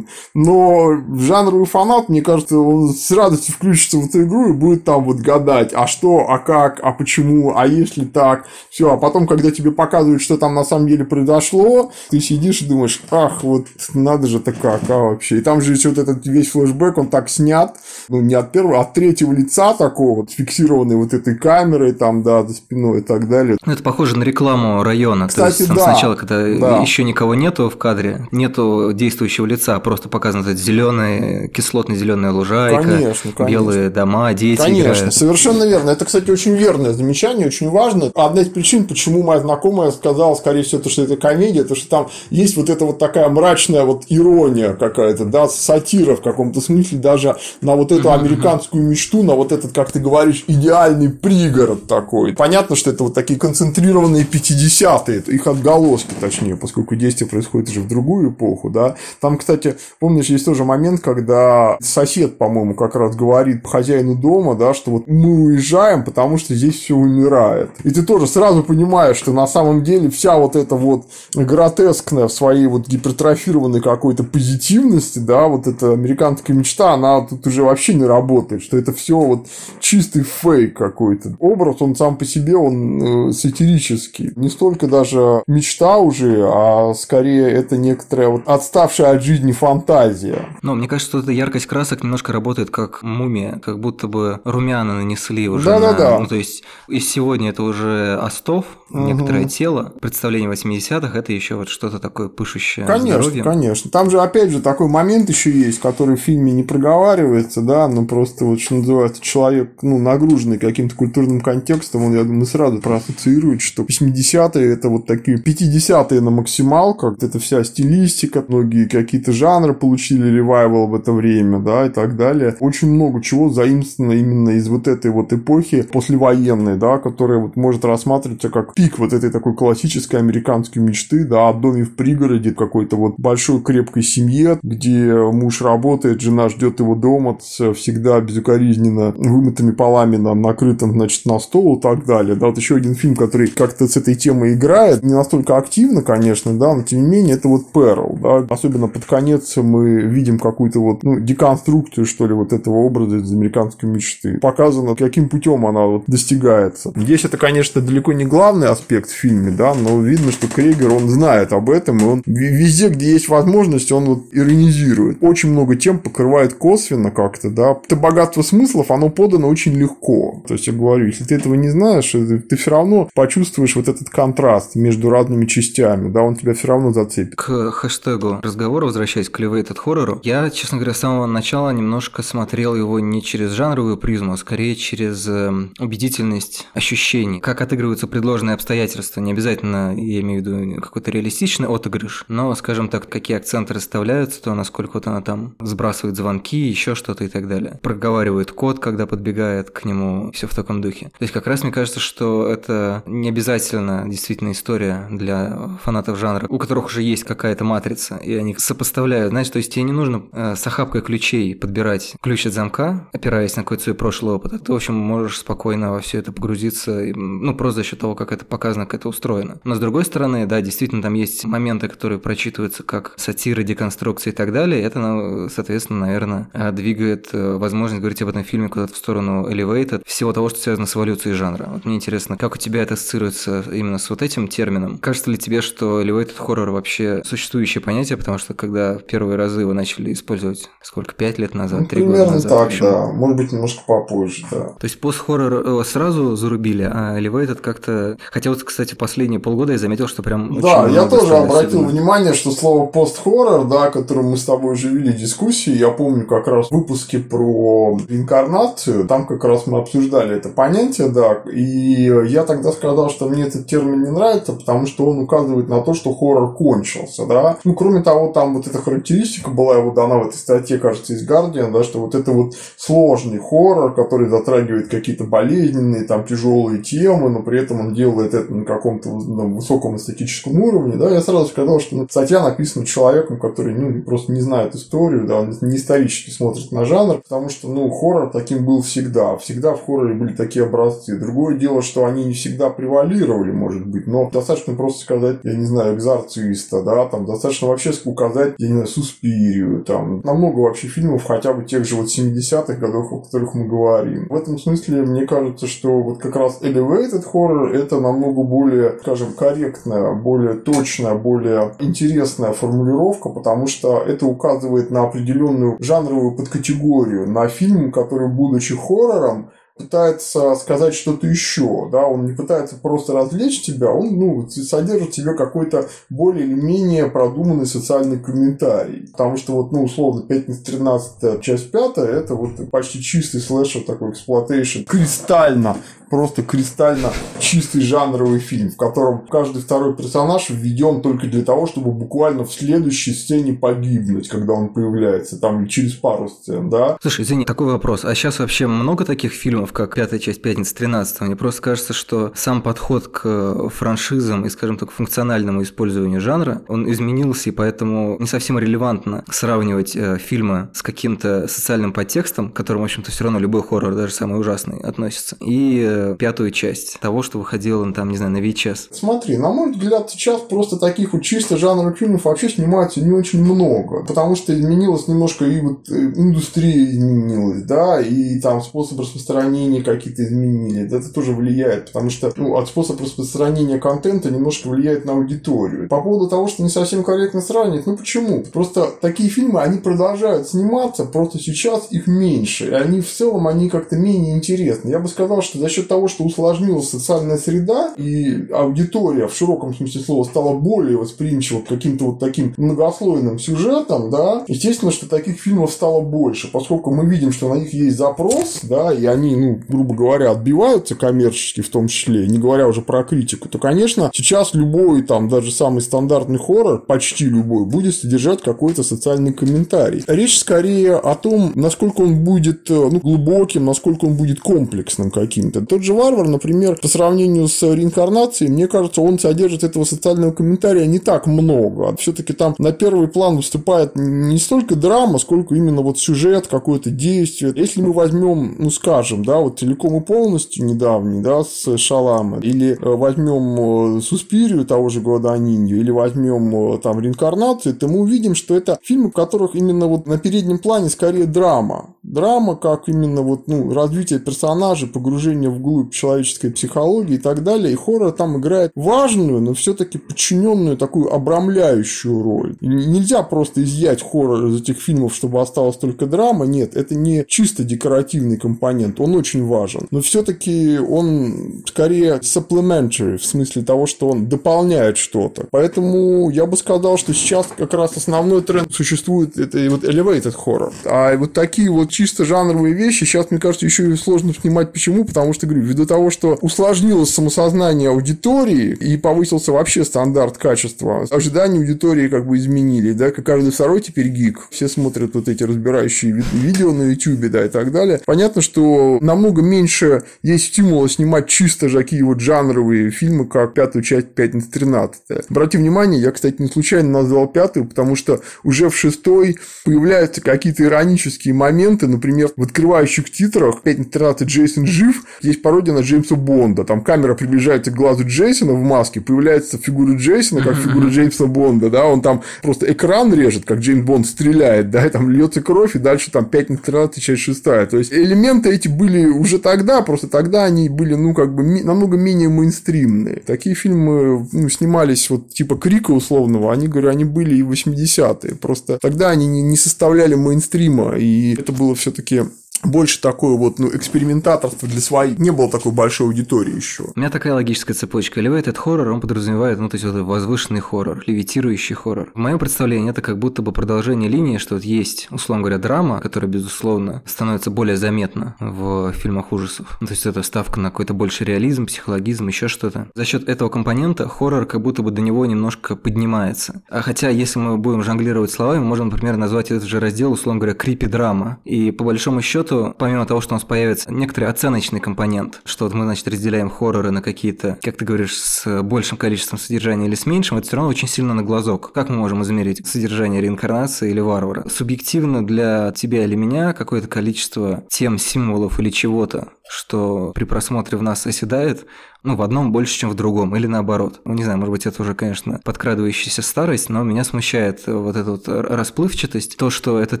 [0.34, 5.04] но жанровый фанат, мне кажется, он с радостью включится в эту игру и будет там
[5.04, 9.50] вот гадать, а что, а как, а почему, а если так, все, а потом, когда
[9.50, 14.26] тебе показывают, что там на самом деле произошло, ты сидишь и думаешь, ах, вот надо
[14.26, 15.38] же так как, а вообще.
[15.38, 17.76] И там же еще вот этот весь флешбэк, он так снят,
[18.08, 22.22] ну, не от первого, а от третьего лица такого, вот, фиксированный вот этой камерой, там,
[22.22, 23.56] да, за спиной и так далее.
[23.64, 25.28] Ну, это похоже на рекламу района.
[25.28, 25.84] Кстати, То есть, да.
[25.84, 26.78] Сначала, когда да.
[26.78, 33.32] еще никого нету в кадре, нету действующего лица, просто показано этот зеленый, кислотно-зеленая лужайка, конечно,
[33.32, 33.44] конечно.
[33.44, 35.14] белые дома, дети Конечно, играют.
[35.14, 35.90] совершенно верно.
[35.90, 38.10] Это, кстати, очень верное замечание, очень важно.
[38.14, 41.88] Одна из причин, почему моя знакомая сказала, скорее всего, то, что это комедия, то, что
[41.88, 46.98] там есть вот эта вот такая мрачная вот ирония какая-то, да, сатира в каком-то смысле
[46.98, 52.32] даже на вот эту американскую мечту, на вот этот, как ты говоришь, идеальный пригород такой.
[52.34, 57.88] Понятно, что это вот такие концентрированные 50-е, их отголоски, точнее, поскольку действие происходит уже в
[57.88, 58.96] другую эпоху, да.
[59.20, 64.74] Там, кстати, помнишь, есть тоже момент, когда сосед, по-моему, как раз говорит хозяину дома, да,
[64.74, 67.70] что вот мы уезжаем, потому что здесь все умирает.
[67.84, 72.32] И ты тоже сразу понимаешь, что на самом деле вся вот эта вот гротескная в
[72.32, 78.04] своей вот гипертрофированной какой-то позитивности, да, вот эта американская мечта, она тут уже вообще не
[78.04, 79.46] работает, что это все вот
[79.80, 81.36] чистый фейк какой-то.
[81.38, 84.32] Образ, он сам по себе, он э, сатирический.
[84.36, 90.48] Не столько даже мечта уже, а скорее это некоторая вот отставшая от жизни фантазия фантазия.
[90.62, 94.94] Но мне кажется, что эта яркость красок немножко работает как мумия, как будто бы румяна
[94.94, 95.64] нанесли уже.
[95.64, 96.18] Да-да-да.
[96.18, 99.00] Ну, то есть, и сегодня это уже остов, угу.
[99.00, 99.92] некоторое тело.
[100.00, 103.44] Представление 80-х это еще вот что-то такое пышущее Конечно, здоровьем.
[103.44, 103.90] конечно.
[103.90, 108.04] Там же, опять же, такой момент еще есть, который в фильме не проговаривается, да, но
[108.04, 113.62] просто вот, что называется, человек, ну, нагруженный каким-то культурным контекстом, он, я думаю, сразу проассоциирует,
[113.62, 120.28] что 80-е это вот такие 50-е на максималках, это вся стилистика, многие какие-то жанры получили
[120.28, 122.56] ревайвал в это время, да, и так далее.
[122.60, 127.84] Очень много чего заимствовано именно из вот этой вот эпохи послевоенной, да, которая вот может
[127.84, 132.96] рассматриваться как пик вот этой такой классической американской мечты, да, о доме в пригороде, какой-то
[132.96, 140.16] вот большой крепкой семье, где муж работает, жена ждет его дома, всегда безукоризненно вымытыми полами
[140.16, 142.36] на накрытым, значит, на стол и так далее.
[142.36, 146.58] Да, вот еще один фильм, который как-то с этой темой играет, не настолько активно, конечно,
[146.58, 150.80] да, но тем не менее это вот Перл, да, особенно под конец мы видим какую-то
[150.80, 154.38] вот, ну, деконструкцию, что ли, вот этого образа из американской мечты.
[154.38, 156.92] Показано, каким путем она вот достигается.
[156.96, 161.08] Здесь это, конечно, далеко не главный аспект в фильме, да, но видно, что Крейгер, он
[161.08, 165.18] знает об этом, и он везде, где есть возможность, он вот иронизирует.
[165.20, 167.78] Очень много тем покрывает косвенно как-то, да.
[167.84, 170.42] Это богатство смыслов, оно подано очень легко.
[170.46, 174.08] То есть, я говорю, если ты этого не знаешь, ты все равно почувствуешь вот этот
[174.10, 177.36] контраст между разными частями, да, он тебя все равно зацепит.
[177.36, 182.74] К хэштегу разговора, возвращаясь к Elevated хоррору, я, честно говоря, с самого начала немножко смотрел
[182.74, 189.20] его не через жанровую призму, а скорее через эм, убедительность ощущений, как отыгрываются предложенные обстоятельства.
[189.20, 194.42] Не обязательно, я имею в виду, какой-то реалистичный отыгрыш, но, скажем так, какие акценты расставляются,
[194.42, 197.78] то насколько вот она там сбрасывает звонки, еще что-то и так далее.
[197.82, 201.06] Проговаривает код, когда подбегает к нему, все в таком духе.
[201.06, 206.46] То есть как раз мне кажется, что это не обязательно действительно история для фанатов жанра,
[206.48, 210.24] у которых уже есть какая-то матрица, и они сопоставляют, знаешь, то есть тебе не нужно
[210.32, 214.58] э, с охапкой ключей подбирать ключ от замка, опираясь на какой-то свой прошлый опыт, а
[214.58, 218.32] ты, в общем, можешь спокойно во все это погрузиться, ну, просто за счет того, как
[218.32, 219.60] это показано, как это устроено.
[219.64, 224.34] Но с другой стороны, да, действительно, там есть моменты, которые прочитываются как сатира, деконструкция и
[224.34, 228.94] так далее, это, ну, соответственно, наверное, э, двигает э, возможность говорить об этом фильме куда-то
[228.94, 231.68] в сторону elevated, всего того, что связано с эволюцией жанра.
[231.72, 234.98] Вот мне интересно, как у тебя это ассоциируется именно с вот этим термином?
[234.98, 239.72] Кажется ли тебе, что elevated хоррор вообще существующее понятие, потому что когда первые разы его
[239.72, 242.50] начали использовать, сколько, пять лет назад, ну, три года назад?
[242.50, 243.06] так, да.
[243.12, 244.66] Может быть, немножко попозже, да.
[244.78, 248.16] То есть пост-хоррор сразу зарубили, а elevated как-то...
[248.30, 251.88] Хотя вот, кстати, последние полгода я заметил, что прям Да, я тоже обратил сильно.
[251.88, 256.48] внимание, что слово пост-хоррор, да, которым мы с тобой уже вели дискуссии, я помню как
[256.48, 262.44] раз в выпуске про инкарнацию, там как раз мы обсуждали это понятие, да, и я
[262.44, 266.14] тогда сказал, что мне этот термин не нравится, потому что он указывает на то, что
[266.14, 267.58] хоррор кончился, да.
[267.64, 271.28] Ну, кроме того, там вот эта характеристика была его дана в этой статье, кажется, из
[271.28, 277.30] Guardian, да, что вот это вот сложный хоррор, который затрагивает какие-то болезненные, там, тяжелые темы,
[277.30, 281.46] но при этом он делает это на каком-то на высоком эстетическом уровне, да, я сразу
[281.46, 285.76] сказал, что ну, статья написана человеком, который, ну, просто не знает историю, да, он не
[285.76, 289.36] исторически смотрит на жанр, потому что, ну, хоррор таким был всегда.
[289.36, 291.18] Всегда в хорроре были такие образцы.
[291.18, 295.64] Другое дело, что они не всегда превалировали, может быть, но достаточно просто сказать, я не
[295.64, 301.64] знаю, экзорциста, да, там достаточно вообще указать, я Суспирию, там, намного вообще фильмов, хотя бы
[301.64, 304.26] тех же вот 70-х годов, о которых мы говорим.
[304.28, 309.32] В этом смысле, мне кажется, что вот как раз elevated horror это намного более, скажем,
[309.32, 317.48] корректная, более точная, более интересная формулировка, потому что это указывает на определенную жанровую подкатегорию, на
[317.48, 323.90] фильм, который, будучи хоррором, пытается сказать что-то еще, да, он не пытается просто развлечь тебя,
[323.90, 329.72] он, ну, содержит в себе какой-то более или менее продуманный социальный комментарий, потому что вот,
[329.72, 335.76] ну, условно, пятница 13 часть 5 это вот почти чистый слэшер такой exploitation, кристально
[336.12, 341.90] просто кристально чистый жанровый фильм, в котором каждый второй персонаж введен только для того, чтобы
[341.90, 346.98] буквально в следующей сцене погибнуть, когда он появляется, там через пару сцен, да.
[347.00, 348.04] Слушай, извини, такой вопрос.
[348.04, 352.30] А сейчас вообще много таких фильмов, как «Пятая часть пятницы 13 Мне просто кажется, что
[352.34, 358.26] сам подход к франшизам и, скажем так, функциональному использованию жанра, он изменился, и поэтому не
[358.26, 363.38] совсем релевантно сравнивать э, фильмы с каким-то социальным подтекстом, к которому, в общем-то, все равно
[363.38, 368.32] любой хоррор, даже самый ужасный, относится, и пятую часть того, что выходило, там, не знаю,
[368.32, 368.88] на VHS?
[368.90, 373.42] Смотри, на мой взгляд, сейчас просто таких вот чисто жанровых фильмов вообще снимается не очень
[373.42, 379.82] много, потому что изменилась немножко и вот э, индустрия изменилась, да, и там способ распространения
[379.82, 380.92] какие-то изменились.
[380.92, 385.88] Это тоже влияет, потому что ну, от способа распространения контента немножко влияет на аудиторию.
[385.88, 388.42] По поводу того, что не совсем корректно сравнивать, ну почему?
[388.52, 393.68] Просто такие фильмы, они продолжают сниматься, просто сейчас их меньше, и они в целом, они
[393.68, 394.90] как-то менее интересны.
[394.90, 399.74] Я бы сказал, что за счет того, что усложнилась социальная среда, и аудитория в широком
[399.74, 405.40] смысле слова стала более восприимчива к каким-то вот таким многослойным сюжетам, да, естественно, что таких
[405.40, 409.60] фильмов стало больше, поскольку мы видим, что на них есть запрос, да, и они, ну,
[409.68, 414.54] грубо говоря, отбиваются коммерчески в том числе, не говоря уже про критику, то, конечно, сейчас
[414.54, 420.04] любой там даже самый стандартный хоррор, почти любой, будет содержать какой-то социальный комментарий.
[420.06, 425.60] Речь скорее о том, насколько он будет э, ну, глубоким, насколько он будет комплексным каким-то.
[425.72, 430.84] Тот же варвар, например, по сравнению с реинкарнацией, мне кажется, он содержит этого социального комментария
[430.84, 431.96] не так много.
[431.96, 437.54] Все-таки там на первый план выступает не столько драма, сколько именно вот сюжет, какое-то действие.
[437.56, 442.72] Если мы возьмем, ну скажем, да, вот целиком и полностью недавний, да, с Шалама, или
[442.72, 448.54] э, возьмем э, Суспирию того же Гладанинью, или возьмем там реинкарнацию, то мы увидим, что
[448.54, 451.94] это фильмы, в которых именно вот на переднем плане скорее драма.
[452.02, 457.72] Драма, как именно вот, ну, развитие персонажей, погружение вглубь человеческой психологии и так далее.
[457.72, 462.56] И хоррор там играет важную, но все-таки подчиненную такую обрамляющую роль.
[462.60, 466.44] И нельзя просто изъять хоррор из этих фильмов, чтобы осталась только драма.
[466.44, 469.86] Нет, это не чисто декоративный компонент, он очень важен.
[469.92, 475.46] Но все-таки он скорее supplementary, в смысле того, что он дополняет что-то.
[475.52, 480.72] Поэтому я бы сказал, что сейчас как раз основной тренд существует, это вот elevated horror.
[480.84, 484.72] А вот такие вот чисто жанровые вещи сейчас, мне кажется, еще и сложно снимать.
[484.72, 485.04] Почему?
[485.04, 491.58] Потому что, говорю, ввиду того, что усложнилось самосознание аудитории и повысился вообще стандарт качества, ожидания
[491.58, 494.48] аудитории как бы изменили, да, как каждый второй теперь гик.
[494.50, 498.00] Все смотрят вот эти разбирающие видео на YouTube, да, и так далее.
[498.04, 504.14] Понятно, что намного меньше есть стимула снимать чисто такие вот жанровые фильмы, как пятую часть
[504.14, 505.26] «Пятница 13».
[505.30, 510.64] Обрати внимание, я, кстати, не случайно назвал пятую, потому что уже в шестой появляются какие-то
[510.64, 514.28] иронические моменты, например, в открывающих титрах «Пятница 13.
[514.28, 516.64] Джейсон жив», есть пародия на Джеймса Бонда.
[516.64, 521.70] Там камера приближается к глазу Джейсона в маске, появляется фигура Джейсона, как фигура Джеймса Бонда,
[521.70, 525.76] да, он там просто экран режет, как Джеймс Бонд стреляет, да, и там льется кровь,
[525.76, 527.42] и дальше там 5 13 часть 6.
[527.42, 531.96] То есть элементы эти были уже тогда, просто тогда они были, ну, как бы намного
[531.96, 533.22] менее мейнстримные.
[533.26, 538.36] Такие фильмы ну, снимались вот типа Крика условного, они, говорю, они были и в 80-е.
[538.36, 542.22] Просто тогда они не составляли мейнстрима, и это было все-таки
[542.62, 545.16] больше такое вот, ну, экспериментаторство для своей.
[545.16, 546.84] Не было такой большой аудитории еще.
[546.94, 548.20] У меня такая логическая цепочка.
[548.20, 552.10] Elevated хоррор, он подразумевает, ну, то есть, вот возвышенный хоррор, левитирующий хоррор.
[552.14, 556.00] В моем представлении это как будто бы продолжение линии, что вот есть, условно говоря, драма,
[556.00, 559.78] которая, безусловно, становится более заметна в фильмах ужасов.
[559.80, 562.88] Ну, то есть, это ставка на какой-то больше реализм, психологизм, еще что-то.
[562.94, 566.62] За счет этого компонента хоррор как будто бы до него немножко поднимается.
[566.68, 570.54] А хотя, если мы будем жонглировать словами, можем, например, назвать этот же раздел, условно говоря,
[570.54, 571.38] крипи-драма.
[571.44, 575.64] И по большому счету счету, помимо того, что у нас появится некоторый оценочный компонент, что
[575.64, 579.94] вот мы, значит, разделяем хорроры на какие-то, как ты говоришь, с большим количеством содержания или
[579.94, 581.72] с меньшим, это все равно очень сильно на глазок.
[581.72, 584.48] Как мы можем измерить содержание реинкарнации или варвара?
[584.48, 590.82] Субъективно для тебя или меня какое-то количество тем, символов или чего-то, что при просмотре в
[590.82, 591.66] нас оседает,
[592.02, 594.00] ну, в одном больше, чем в другом, или наоборот.
[594.06, 598.12] Ну, не знаю, может быть, это уже, конечно, подкрадывающаяся старость, но меня смущает вот эта
[598.12, 600.00] вот расплывчатость, то, что этот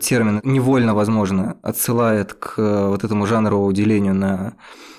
[0.00, 4.54] термин невольно, возможно, отсылает к вот этому жанровому делению на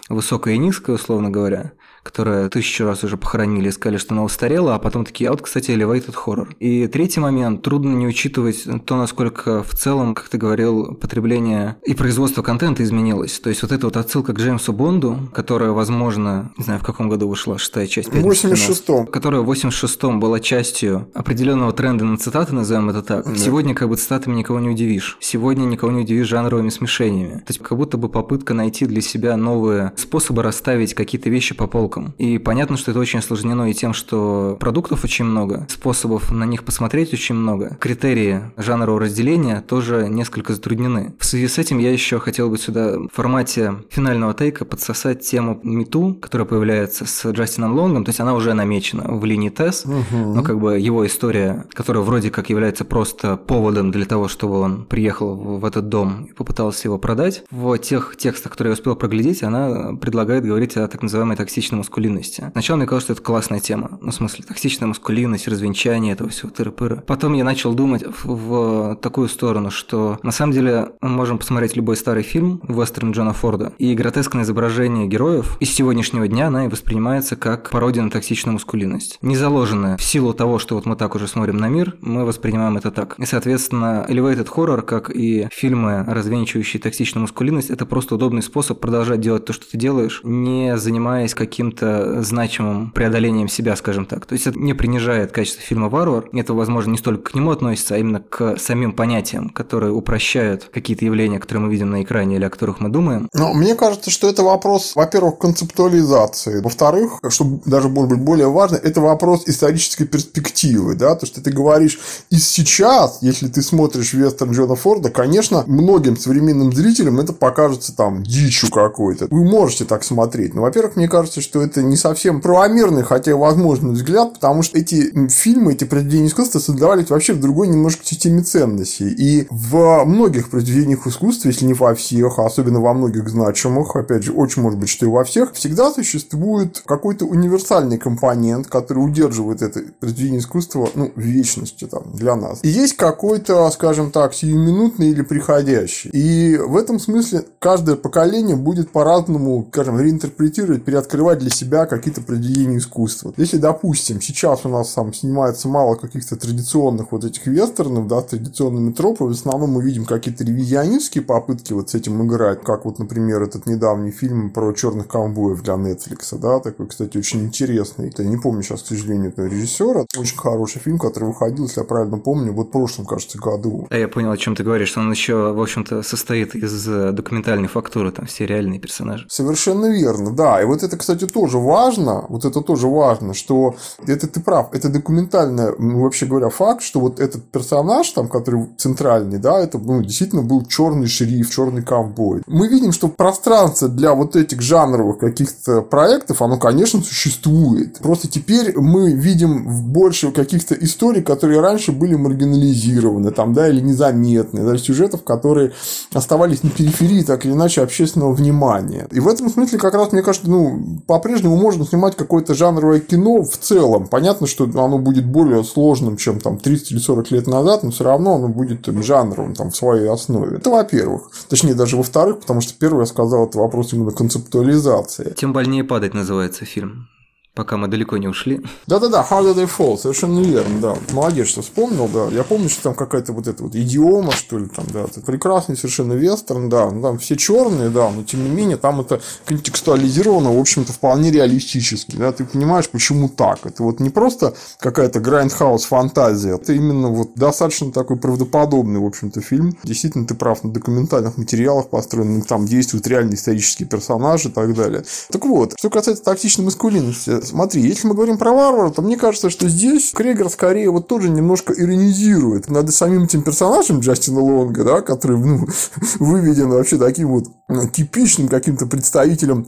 [0.07, 1.71] высокое и низкое, условно говоря,
[2.03, 5.71] которое тысячу раз уже похоронили, сказали, что она устарела, а потом такие, а вот, кстати,
[5.71, 6.53] elevated horror.
[6.59, 11.93] И третий момент, трудно не учитывать то, насколько в целом, как ты говорил, потребление и
[11.93, 13.39] производство контента изменилось.
[13.39, 17.09] То есть вот эта вот отсылка к Джеймсу Бонду, которая, возможно, не знаю, в каком
[17.09, 18.09] году вышла шестая часть.
[18.09, 19.07] В 86-м.
[19.07, 23.25] Которая в 86-м была частью определенного тренда на цитаты, назовем это так.
[23.25, 23.35] Да.
[23.35, 25.17] Сегодня как бы цитатами никого не удивишь.
[25.21, 27.39] Сегодня никого не удивишь жанровыми смешениями.
[27.39, 31.67] То есть как будто бы попытка найти для себя новые способы расставить какие-то вещи по
[31.67, 32.13] полкам полкам.
[32.17, 36.63] И понятно, что это очень осложнено и тем, что продуктов очень много, способов на них
[36.63, 37.77] посмотреть очень много.
[37.79, 41.13] Критерии жанрового разделения тоже несколько затруднены.
[41.19, 45.59] В связи с этим я еще хотел бы сюда в формате финального тейка подсосать тему
[45.63, 50.33] Мету, которая появляется с Джастином Лонгом, то есть она уже намечена в линии ТЭС, угу.
[50.35, 54.85] но как бы его история, которая вроде как является просто поводом для того, чтобы он
[54.85, 59.43] приехал в этот дом и попытался его продать, в тех текстах, которые я успел проглядеть,
[59.43, 62.49] она предлагает говорить о так называемой токсичной маскулинности.
[62.53, 63.99] Сначала мне казалось, что это классная тема.
[64.01, 67.01] Ну, в смысле, токсичная маскулинность, развенчание этого всего тыры-пыры.
[67.05, 71.75] Потом я начал думать в, в такую сторону, что на самом деле мы можем посмотреть
[71.75, 76.69] любой старый фильм, вестерн Джона Форда, и гротескное изображение героев из сегодняшнего дня, она и
[76.69, 79.17] воспринимается как пародия на токсичную маскулинность.
[79.21, 82.77] Не заложенная в силу того, что вот мы так уже смотрим на мир, мы воспринимаем
[82.77, 83.15] это так.
[83.19, 89.19] И, соответственно, elevated horror, как и фильмы, развенчивающие токсичную маскулинность, это просто удобный способ продолжать
[89.19, 91.33] делать то, что ты делаешь, не занимаясь
[91.73, 94.25] каким-то значимым преодолением себя, скажем так.
[94.25, 96.25] То есть это не принижает качество фильма «Варвар».
[96.33, 101.05] Это, возможно, не столько к нему относится, а именно к самим понятиям, которые упрощают какие-то
[101.05, 103.29] явления, которые мы видим на экране или о которых мы думаем.
[103.33, 106.61] Но мне кажется, что это вопрос, во-первых, концептуализации.
[106.61, 110.95] Во-вторых, что даже может быть более важно, это вопрос исторической перспективы.
[110.95, 111.15] Да?
[111.15, 111.99] То, что ты говоришь,
[112.29, 118.23] и сейчас, если ты смотришь вестерн Джона Форда, конечно, многим современным зрителям это покажется там
[118.23, 119.27] дичью какой-то.
[119.29, 120.53] Вы можете так смотреть.
[120.53, 125.27] Но, во-первых, мне кажется, что это не совсем правомерный, хотя возможный взгляд, потому что эти
[125.29, 129.09] фильмы, эти произведения искусства создавались вообще в другой немножко системе ценностей.
[129.09, 134.23] И в многих произведениях искусства, если не во всех, а особенно во многих значимых, опять
[134.23, 139.61] же, очень может быть, что и во всех, всегда существует какой-то универсальный компонент, который удерживает
[139.61, 142.59] это произведение искусства ну, в вечности там, для нас.
[142.63, 146.09] И есть какой-то, скажем так, сиюминутный или приходящий.
[146.11, 152.77] И в этом смысле каждое поколение будет по-разному, скажем, реинтерпретировать, переоткрывать для себя какие-то произведения
[152.77, 153.33] искусства.
[153.37, 158.25] Если, допустим, сейчас у нас там снимается мало каких-то традиционных вот этих вестернов, да, с
[158.25, 162.99] традиционными тропами, в основном мы видим какие-то ревизионистские попытки вот с этим играть, как вот,
[162.99, 168.13] например, этот недавний фильм про черных ковбоев для Netflix, да, такой, кстати, очень интересный.
[168.17, 170.05] Я не помню сейчас, к сожалению, этого режиссера.
[170.17, 173.87] Очень хороший фильм, который выходил, если я правильно помню, вот в прошлом, кажется, году.
[173.89, 174.97] А я понял, о чем ты говоришь.
[174.97, 179.25] Он еще, в общем-то, состоит из э, документальной фактуры, там все реальные персонажи.
[179.29, 180.61] Совершенно верно, да.
[180.61, 183.75] И вот это, кстати, тоже важно, вот это тоже важно, что
[184.05, 189.39] это ты прав, это документальный, вообще говоря, факт, что вот этот персонаж, там, который центральный,
[189.39, 192.43] да, это ну, действительно был черный шериф, черный ковбой.
[192.47, 197.97] Мы видим, что пространство для вот этих жанровых каких-то проектов, оно, конечно, существует.
[197.99, 204.63] Просто теперь мы видим больше каких-то историй, которые раньше были маргинализированы, там, да, или незаметны,
[204.63, 205.73] да, сюжетов, которые
[206.13, 209.07] оставались на периферии, так или иначе, общественного внимания.
[209.11, 213.43] И в этом смысле как раз, мне кажется, ну, по-прежнему можно снимать какое-то жанровое кино
[213.43, 214.07] в целом.
[214.07, 218.03] Понятно, что оно будет более сложным, чем там 30 или 40 лет назад, но все
[218.03, 220.57] равно оно будет жанровым там, в своей основе.
[220.57, 221.31] Это во-первых.
[221.47, 225.33] Точнее, даже во-вторых, потому что первый я сказал, это вопрос именно концептуализации.
[225.37, 227.07] Тем больнее падать называется фильм
[227.55, 228.61] пока мы далеко не ушли.
[228.87, 230.95] Да-да-да, Harder They Fall, совершенно верно, да.
[231.13, 232.27] Молодец, что вспомнил, да.
[232.35, 235.01] Я помню, что там какая-то вот эта вот идиома, что ли, там, да.
[235.01, 236.89] Это прекрасный совершенно вестерн, да.
[236.89, 241.31] Ну, там все черные, да, но тем не менее там это контекстуализировано, в общем-то, вполне
[241.31, 242.31] реалистически, да.
[242.31, 243.65] Ты понимаешь, почему так.
[243.65, 249.41] Это вот не просто какая-то grindhouse фантазия, это именно вот достаточно такой правдоподобный, в общем-то,
[249.41, 249.77] фильм.
[249.83, 255.03] Действительно, ты прав, на документальных материалах построен, там действуют реальные исторические персонажи и так далее.
[255.29, 259.49] Так вот, что касается токсичной маскулинности, Смотри, если мы говорим про варвара, то мне кажется,
[259.49, 265.01] что здесь Крегер скорее вот тоже немножко иронизирует над самим этим персонажем Джастина Лонга, да,
[265.01, 265.67] который ну,
[266.19, 267.45] выведен вообще таким вот
[267.91, 269.67] типичным каким-то представителем,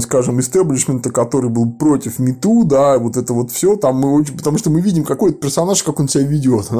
[0.00, 4.58] скажем, истеблишмента, который был против МИТУ, да, вот это вот все, там мы очень, потому
[4.58, 6.70] что мы видим какой-то персонаж, как он себя ведет.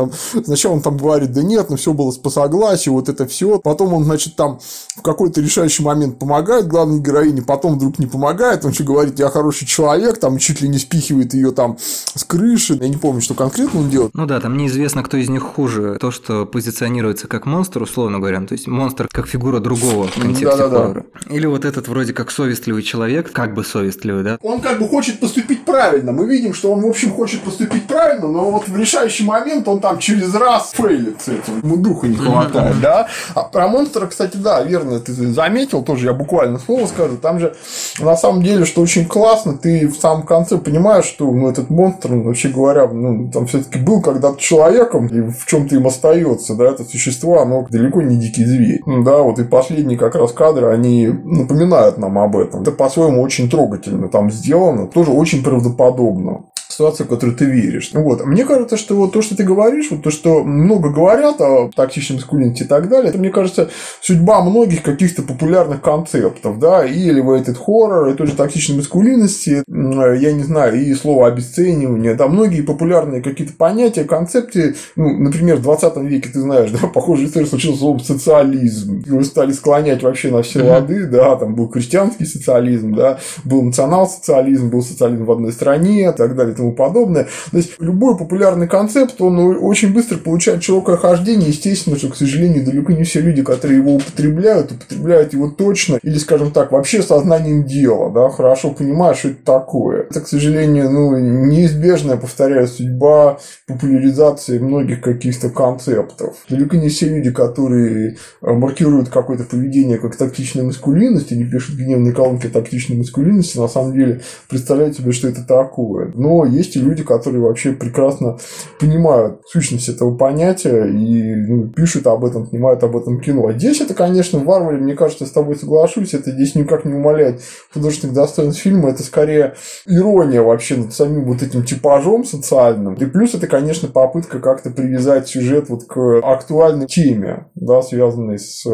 [0.45, 3.59] Сначала он там говорит, да нет, ну все было по согласию, вот это все.
[3.59, 4.59] Потом он, значит, там
[4.97, 9.29] в какой-то решающий момент помогает главной героине, потом вдруг не помогает, он еще говорит, я
[9.29, 11.79] хороший человек, там чуть ли не спихивает ее там
[12.15, 12.79] с крыши.
[12.81, 14.13] Я не помню, что конкретно он делает.
[14.15, 15.97] Ну да, там неизвестно, кто из них хуже.
[16.01, 20.57] То, что позиционируется как монстр, условно говоря, то есть монстр как фигура другого в контексте
[20.57, 21.05] да, да, хоррора.
[21.29, 21.35] Да.
[21.35, 24.39] Или вот этот вроде как совестливый человек, как бы совестливый, да?
[24.43, 26.13] Он как бы хочет поступить правильно.
[26.13, 29.81] Мы видим, что он, в общем, хочет поступить правильно, но вот в решающий момент он
[29.81, 31.59] там через раз фейлит с этим.
[31.63, 33.09] Ему духа не хватает, да?
[33.35, 37.17] А про монстра, кстати, да, верно, ты заметил, тоже я буквально слово скажу.
[37.17, 37.55] Там же
[38.01, 42.11] на самом деле, что очень классно, ты в самом конце понимаешь, что ну, этот монстр,
[42.11, 46.71] ну, вообще говоря, ну, там все-таки был когда-то человеком, и в чем-то им остается, да,
[46.71, 48.83] это существо, оно далеко не дикий зверь.
[48.87, 52.63] Ну, да, вот и последние как раз кадры, они напоминают нам об этом.
[52.63, 56.45] Это по-своему очень трогательно там сделано, тоже очень правдоподобно.
[56.73, 57.91] Ситуация, в которую ты веришь.
[57.93, 58.25] Вот.
[58.25, 62.17] Мне кажется, что вот то, что ты говоришь, вот то, что много говорят о тактичном
[62.17, 63.71] маскулинити и так далее, это, мне кажется,
[64.01, 70.43] судьба многих каких-то популярных концептов, да, и elevated horror, и тоже тактичной маскулинности, я не
[70.43, 76.31] знаю, и слово обесценивание, да, многие популярные какие-то понятия, концепты, ну, например, в 20 веке,
[76.33, 79.03] ты знаешь, да, похожая история случилась словом социализм.
[79.07, 84.71] Его стали склонять вообще на все лады, да, там был крестьянский социализм, да, был национал-социализм,
[84.71, 87.27] был социализм в одной стране и так далее тому подобное.
[87.51, 91.49] То есть, любой популярный концепт, он очень быстро получает широкое хождение.
[91.49, 96.19] Естественно, что, к сожалению, далеко не все люди, которые его употребляют, употребляют его точно или,
[96.19, 100.07] скажем так, вообще сознанием дела, да, хорошо понимают, что это такое.
[100.11, 106.37] Это, к сожалению, ну, неизбежная, повторяю, судьба популяризации многих каких-то концептов.
[106.49, 112.13] Далеко не все люди, которые э, маркируют какое-то поведение как тактичная маскулинность или пишут гневные
[112.13, 116.13] колонки тактичной маскулинности, на самом деле представляют себе, что это такое.
[116.15, 118.39] Но есть и люди, которые вообще прекрасно
[118.79, 123.47] понимают сущность этого понятия и ну, пишут об этом, снимают об этом кино.
[123.47, 126.95] А здесь это, конечно, в Варваре, мне кажется, с тобой соглашусь, это здесь никак не
[126.95, 127.41] умаляет
[127.73, 129.55] художественных достоинств фильма, это скорее
[129.87, 132.95] ирония вообще над самим вот этим типажом социальным.
[132.95, 138.65] И плюс это, конечно, попытка как-то привязать сюжет вот к актуальной теме, да, связанной с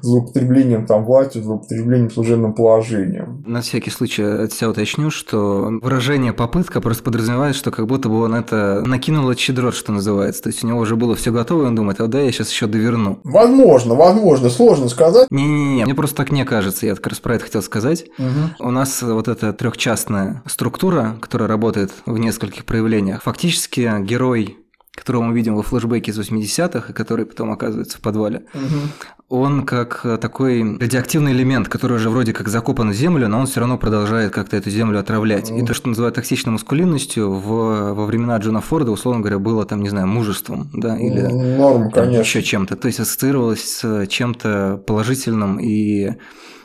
[0.00, 3.42] злоупотреблением там властью, злоупотреблением служебным положением.
[3.46, 8.22] На всякий случай от себя уточню, что выражение «попытка» просто подразумевает, что как будто бы
[8.22, 10.42] он это накинул от щедрот, что называется.
[10.42, 12.50] То есть у него уже было все готово, и он думает, а да, я сейчас
[12.50, 13.20] еще доверну.
[13.22, 15.30] Возможно, возможно, сложно сказать.
[15.30, 18.06] Не-не-не, мне просто так не кажется, я как раз про это хотел сказать.
[18.18, 18.66] Угу.
[18.66, 24.58] У нас вот эта трехчастная структура, которая работает в нескольких проявлениях, фактически герой
[24.94, 29.40] которого мы видим во флешбеке из 80-х, и который потом оказывается в подвале, угу.
[29.40, 33.60] он как такой радиоактивный элемент, который уже вроде как закопан в землю, но он все
[33.60, 35.50] равно продолжает как-то эту землю отравлять.
[35.50, 35.60] Угу.
[35.60, 39.82] И то, что называют токсичной маскулинностью, в, во времена Джона Форда, условно говоря, было там,
[39.82, 42.76] не знаю, мужеством, да, или Норм, там, еще чем-то.
[42.76, 46.12] То есть ассоциировалось с чем-то положительным и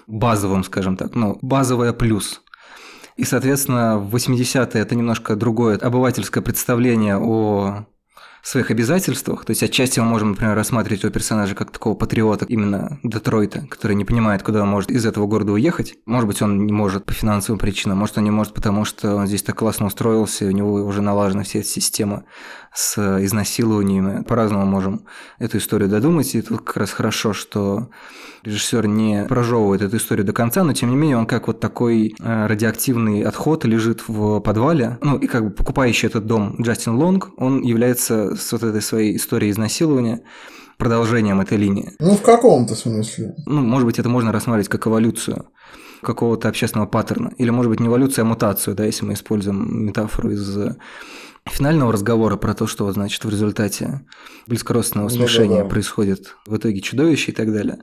[0.05, 2.41] базовым, скажем так, ну, базовое плюс.
[3.15, 7.86] И, соответственно, в 80-е это немножко другое обывательское представление о
[8.47, 9.45] своих обязательствах.
[9.45, 13.95] То есть отчасти мы можем, например, рассматривать его персонажа как такого патриота именно Детройта, который
[13.95, 15.95] не понимает, куда он может из этого города уехать.
[16.05, 19.27] Может быть, он не может по финансовым причинам, может, он не может, потому что он
[19.27, 22.23] здесь так классно устроился, и у него уже налажена вся эта система
[22.73, 24.23] с изнасилованиями.
[24.23, 25.05] По-разному можем
[25.39, 27.89] эту историю додумать, и тут как раз хорошо, что
[28.43, 32.15] режиссер не прожевывает эту историю до конца, но тем не менее он как вот такой
[32.19, 34.97] э, радиоактивный отход лежит в подвале.
[35.01, 39.15] Ну и как бы покупающий этот дом Джастин Лонг, он является с вот этой своей
[39.15, 40.21] историей изнасилования
[40.77, 41.91] продолжением этой линии.
[41.99, 43.36] Ну, в каком-то смысле.
[43.45, 45.47] Ну, может быть, это можно рассматривать как эволюцию
[46.01, 47.34] какого-то общественного паттерна.
[47.38, 50.57] Или, может быть, не эволюцию, а мутацию, да, если мы используем метафору из
[51.49, 54.01] финального разговора про то, что, значит, в результате
[54.47, 55.69] близкородственного смешения да, да, да.
[55.69, 57.80] происходит в итоге чудовище и так далее.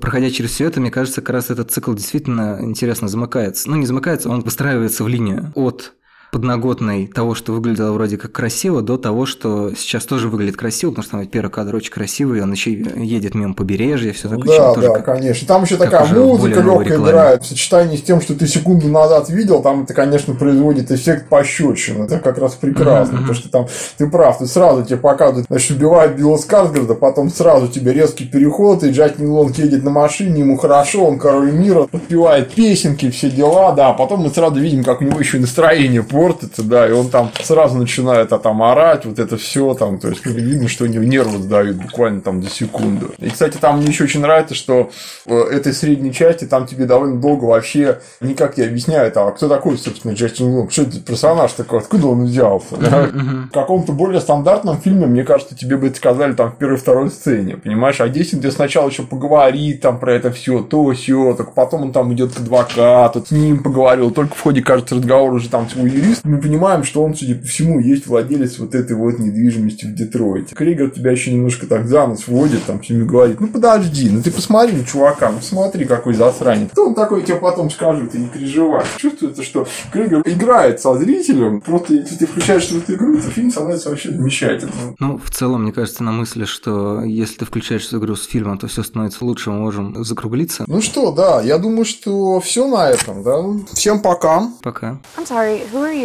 [0.00, 3.70] Проходя через все это, мне кажется, как раз этот цикл действительно интересно замыкается.
[3.70, 5.94] Ну, не замыкается, он выстраивается в линию от
[6.34, 11.04] подноготной того, что выглядело вроде как красиво, до того, что сейчас тоже выглядит красиво, потому
[11.04, 14.58] что там первый кадр очень красивый, он еще едет мимо побережья, все такое.
[14.58, 15.46] Да, да, как, конечно.
[15.46, 17.44] Там еще такая музыка легкая играет.
[17.44, 22.06] В сочетании с тем, что ты секунду назад видел, там это, конечно, производит эффект пощечины.
[22.06, 23.18] Это как раз прекрасно, mm-hmm.
[23.18, 27.68] потому что там ты прав, ты сразу тебе показывают, значит, убивает Билла Скарсгарда, потом сразу
[27.68, 32.52] тебе резкий переход, и Джек Нилонг едет на машине, ему хорошо, он король мира, подпевает
[32.52, 36.62] песенки, все дела, да, а потом мы сразу видим, как у него еще настроение портится,
[36.62, 40.24] да, и он там сразу начинает а, там орать, вот это все там, то есть
[40.24, 43.10] видно, что у него нервы сдают буквально там за секунду.
[43.18, 44.90] И, кстати, там мне еще очень нравится, что
[45.26, 49.76] в этой средней части там тебе довольно долго вообще никак не объясняют, а кто такой,
[49.76, 52.76] собственно, Джастин Лонг, что это персонаж такой, откуда он взялся?
[52.76, 53.10] Да?
[53.50, 57.58] В каком-то более стандартном фильме, мне кажется, тебе бы это сказали там в первой-второй сцене,
[57.58, 61.82] понимаешь, а здесь ты сначала еще поговорит там про это все, то, все, так потом
[61.82, 65.68] он там идет к адвокату, с ним поговорил, только в ходе, кажется, разговора уже там
[65.68, 69.86] свой юрист, мы понимаем, что он, судя по всему, есть владелец вот этой вот недвижимости
[69.86, 70.54] в Детройте.
[70.54, 74.30] Кригер тебя еще немножко так за нос вводит, там всеми говорит, ну подожди, ну ты
[74.30, 76.70] посмотри на чувака, ну смотри, какой засранец.
[76.70, 78.84] Кто он такой, тебе потом скажет, ты не переживай.
[78.96, 83.50] Чувствуется, что Кригер играет со зрителем, просто если ты включаешься в эту игру, то фильм
[83.50, 84.96] становится вообще замечательным.
[84.98, 88.58] Ну, в целом, мне кажется, на мысли, что если ты включаешься в игру с фильмом,
[88.58, 90.64] то все становится лучше, мы можем закруглиться.
[90.66, 93.42] Ну что, да, я думаю, что все на этом, да.
[93.72, 94.48] Всем пока.
[94.62, 94.98] Пока.
[95.16, 96.03] I'm sorry, who are you?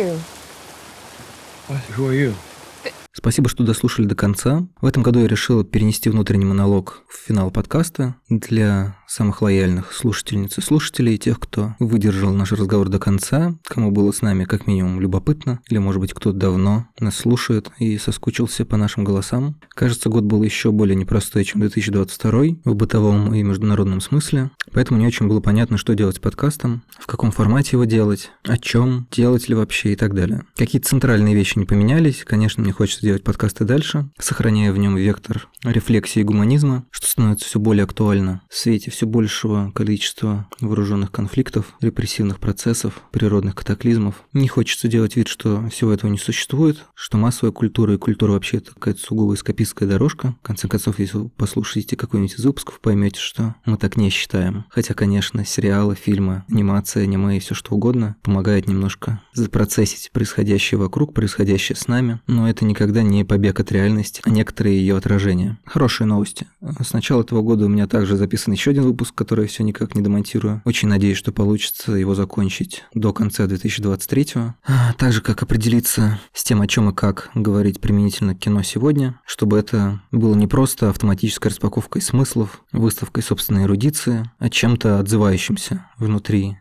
[3.11, 4.67] Спасибо, что дослушали до конца.
[4.79, 10.57] В этом году я решил перенести внутренний монолог в финал подкаста для самых лояльных слушательниц
[10.57, 15.01] и слушателей, тех, кто выдержал наш разговор до конца, кому было с нами как минимум
[15.01, 19.59] любопытно, или, может быть, кто давно нас слушает и соскучился по нашим голосам.
[19.69, 25.07] Кажется, год был еще более непростой, чем 2022 в бытовом и международном смысле, поэтому не
[25.07, 29.49] очень было понятно, что делать с подкастом, в каком формате его делать, о чем, делать
[29.49, 30.43] ли вообще и так далее.
[30.55, 35.47] Какие-то центральные вещи не поменялись, конечно, мне хочется делать подкасты дальше, сохраняя в нем вектор
[35.63, 42.37] рефлексии гуманизма, что становится все более актуально в свете все большего количества вооруженных конфликтов, репрессивных
[42.37, 44.25] процессов, природных катаклизмов.
[44.33, 48.57] Не хочется делать вид, что всего этого не существует, что массовая культура и культура вообще
[48.57, 50.35] это какая-то сугубо эскапистская дорожка.
[50.43, 54.65] В конце концов, если вы послушаете какой-нибудь из выпусков, поймете, что мы так не считаем.
[54.69, 61.13] Хотя, конечно, сериалы, фильмы, анимация, аниме и все что угодно помогает немножко запроцессить происходящее вокруг,
[61.13, 65.57] происходящее с нами, но это никогда не побег от реальности, а некоторые ее отражения.
[65.63, 66.47] Хорошие новости.
[66.81, 69.95] С начала этого года у меня также записан еще один выпуск, который я все никак
[69.95, 70.61] не демонтирую.
[70.65, 74.27] Очень надеюсь, что получится его закончить до конца 2023.
[74.65, 78.63] А, так же, как определиться с тем, о чем и как говорить применительно к кино
[78.63, 85.85] сегодня, чтобы это было не просто автоматической распаковкой смыслов, выставкой собственной эрудиции, а чем-то отзывающимся
[85.97, 86.57] внутри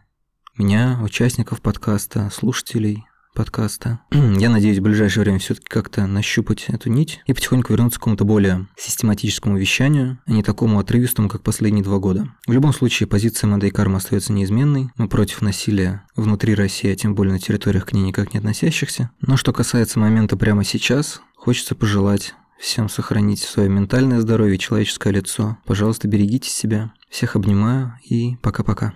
[0.56, 3.04] меня, участников подкаста, слушателей,
[3.39, 4.01] подкаста.
[4.11, 8.24] Я надеюсь в ближайшее время все-таки как-то нащупать эту нить и потихоньку вернуться к какому-то
[8.24, 12.26] более систематическому вещанию, а не такому отрывистому, как последние два года.
[12.49, 14.91] В любом случае, позиция Мадей Карма остается неизменной.
[14.97, 19.12] Мы против насилия внутри России, а тем более на территориях к ней никак не относящихся.
[19.20, 25.12] Но что касается момента прямо сейчас, хочется пожелать всем сохранить свое ментальное здоровье и человеческое
[25.12, 25.59] лицо.
[25.64, 26.93] Пожалуйста, берегите себя.
[27.09, 28.95] Всех обнимаю и пока-пока.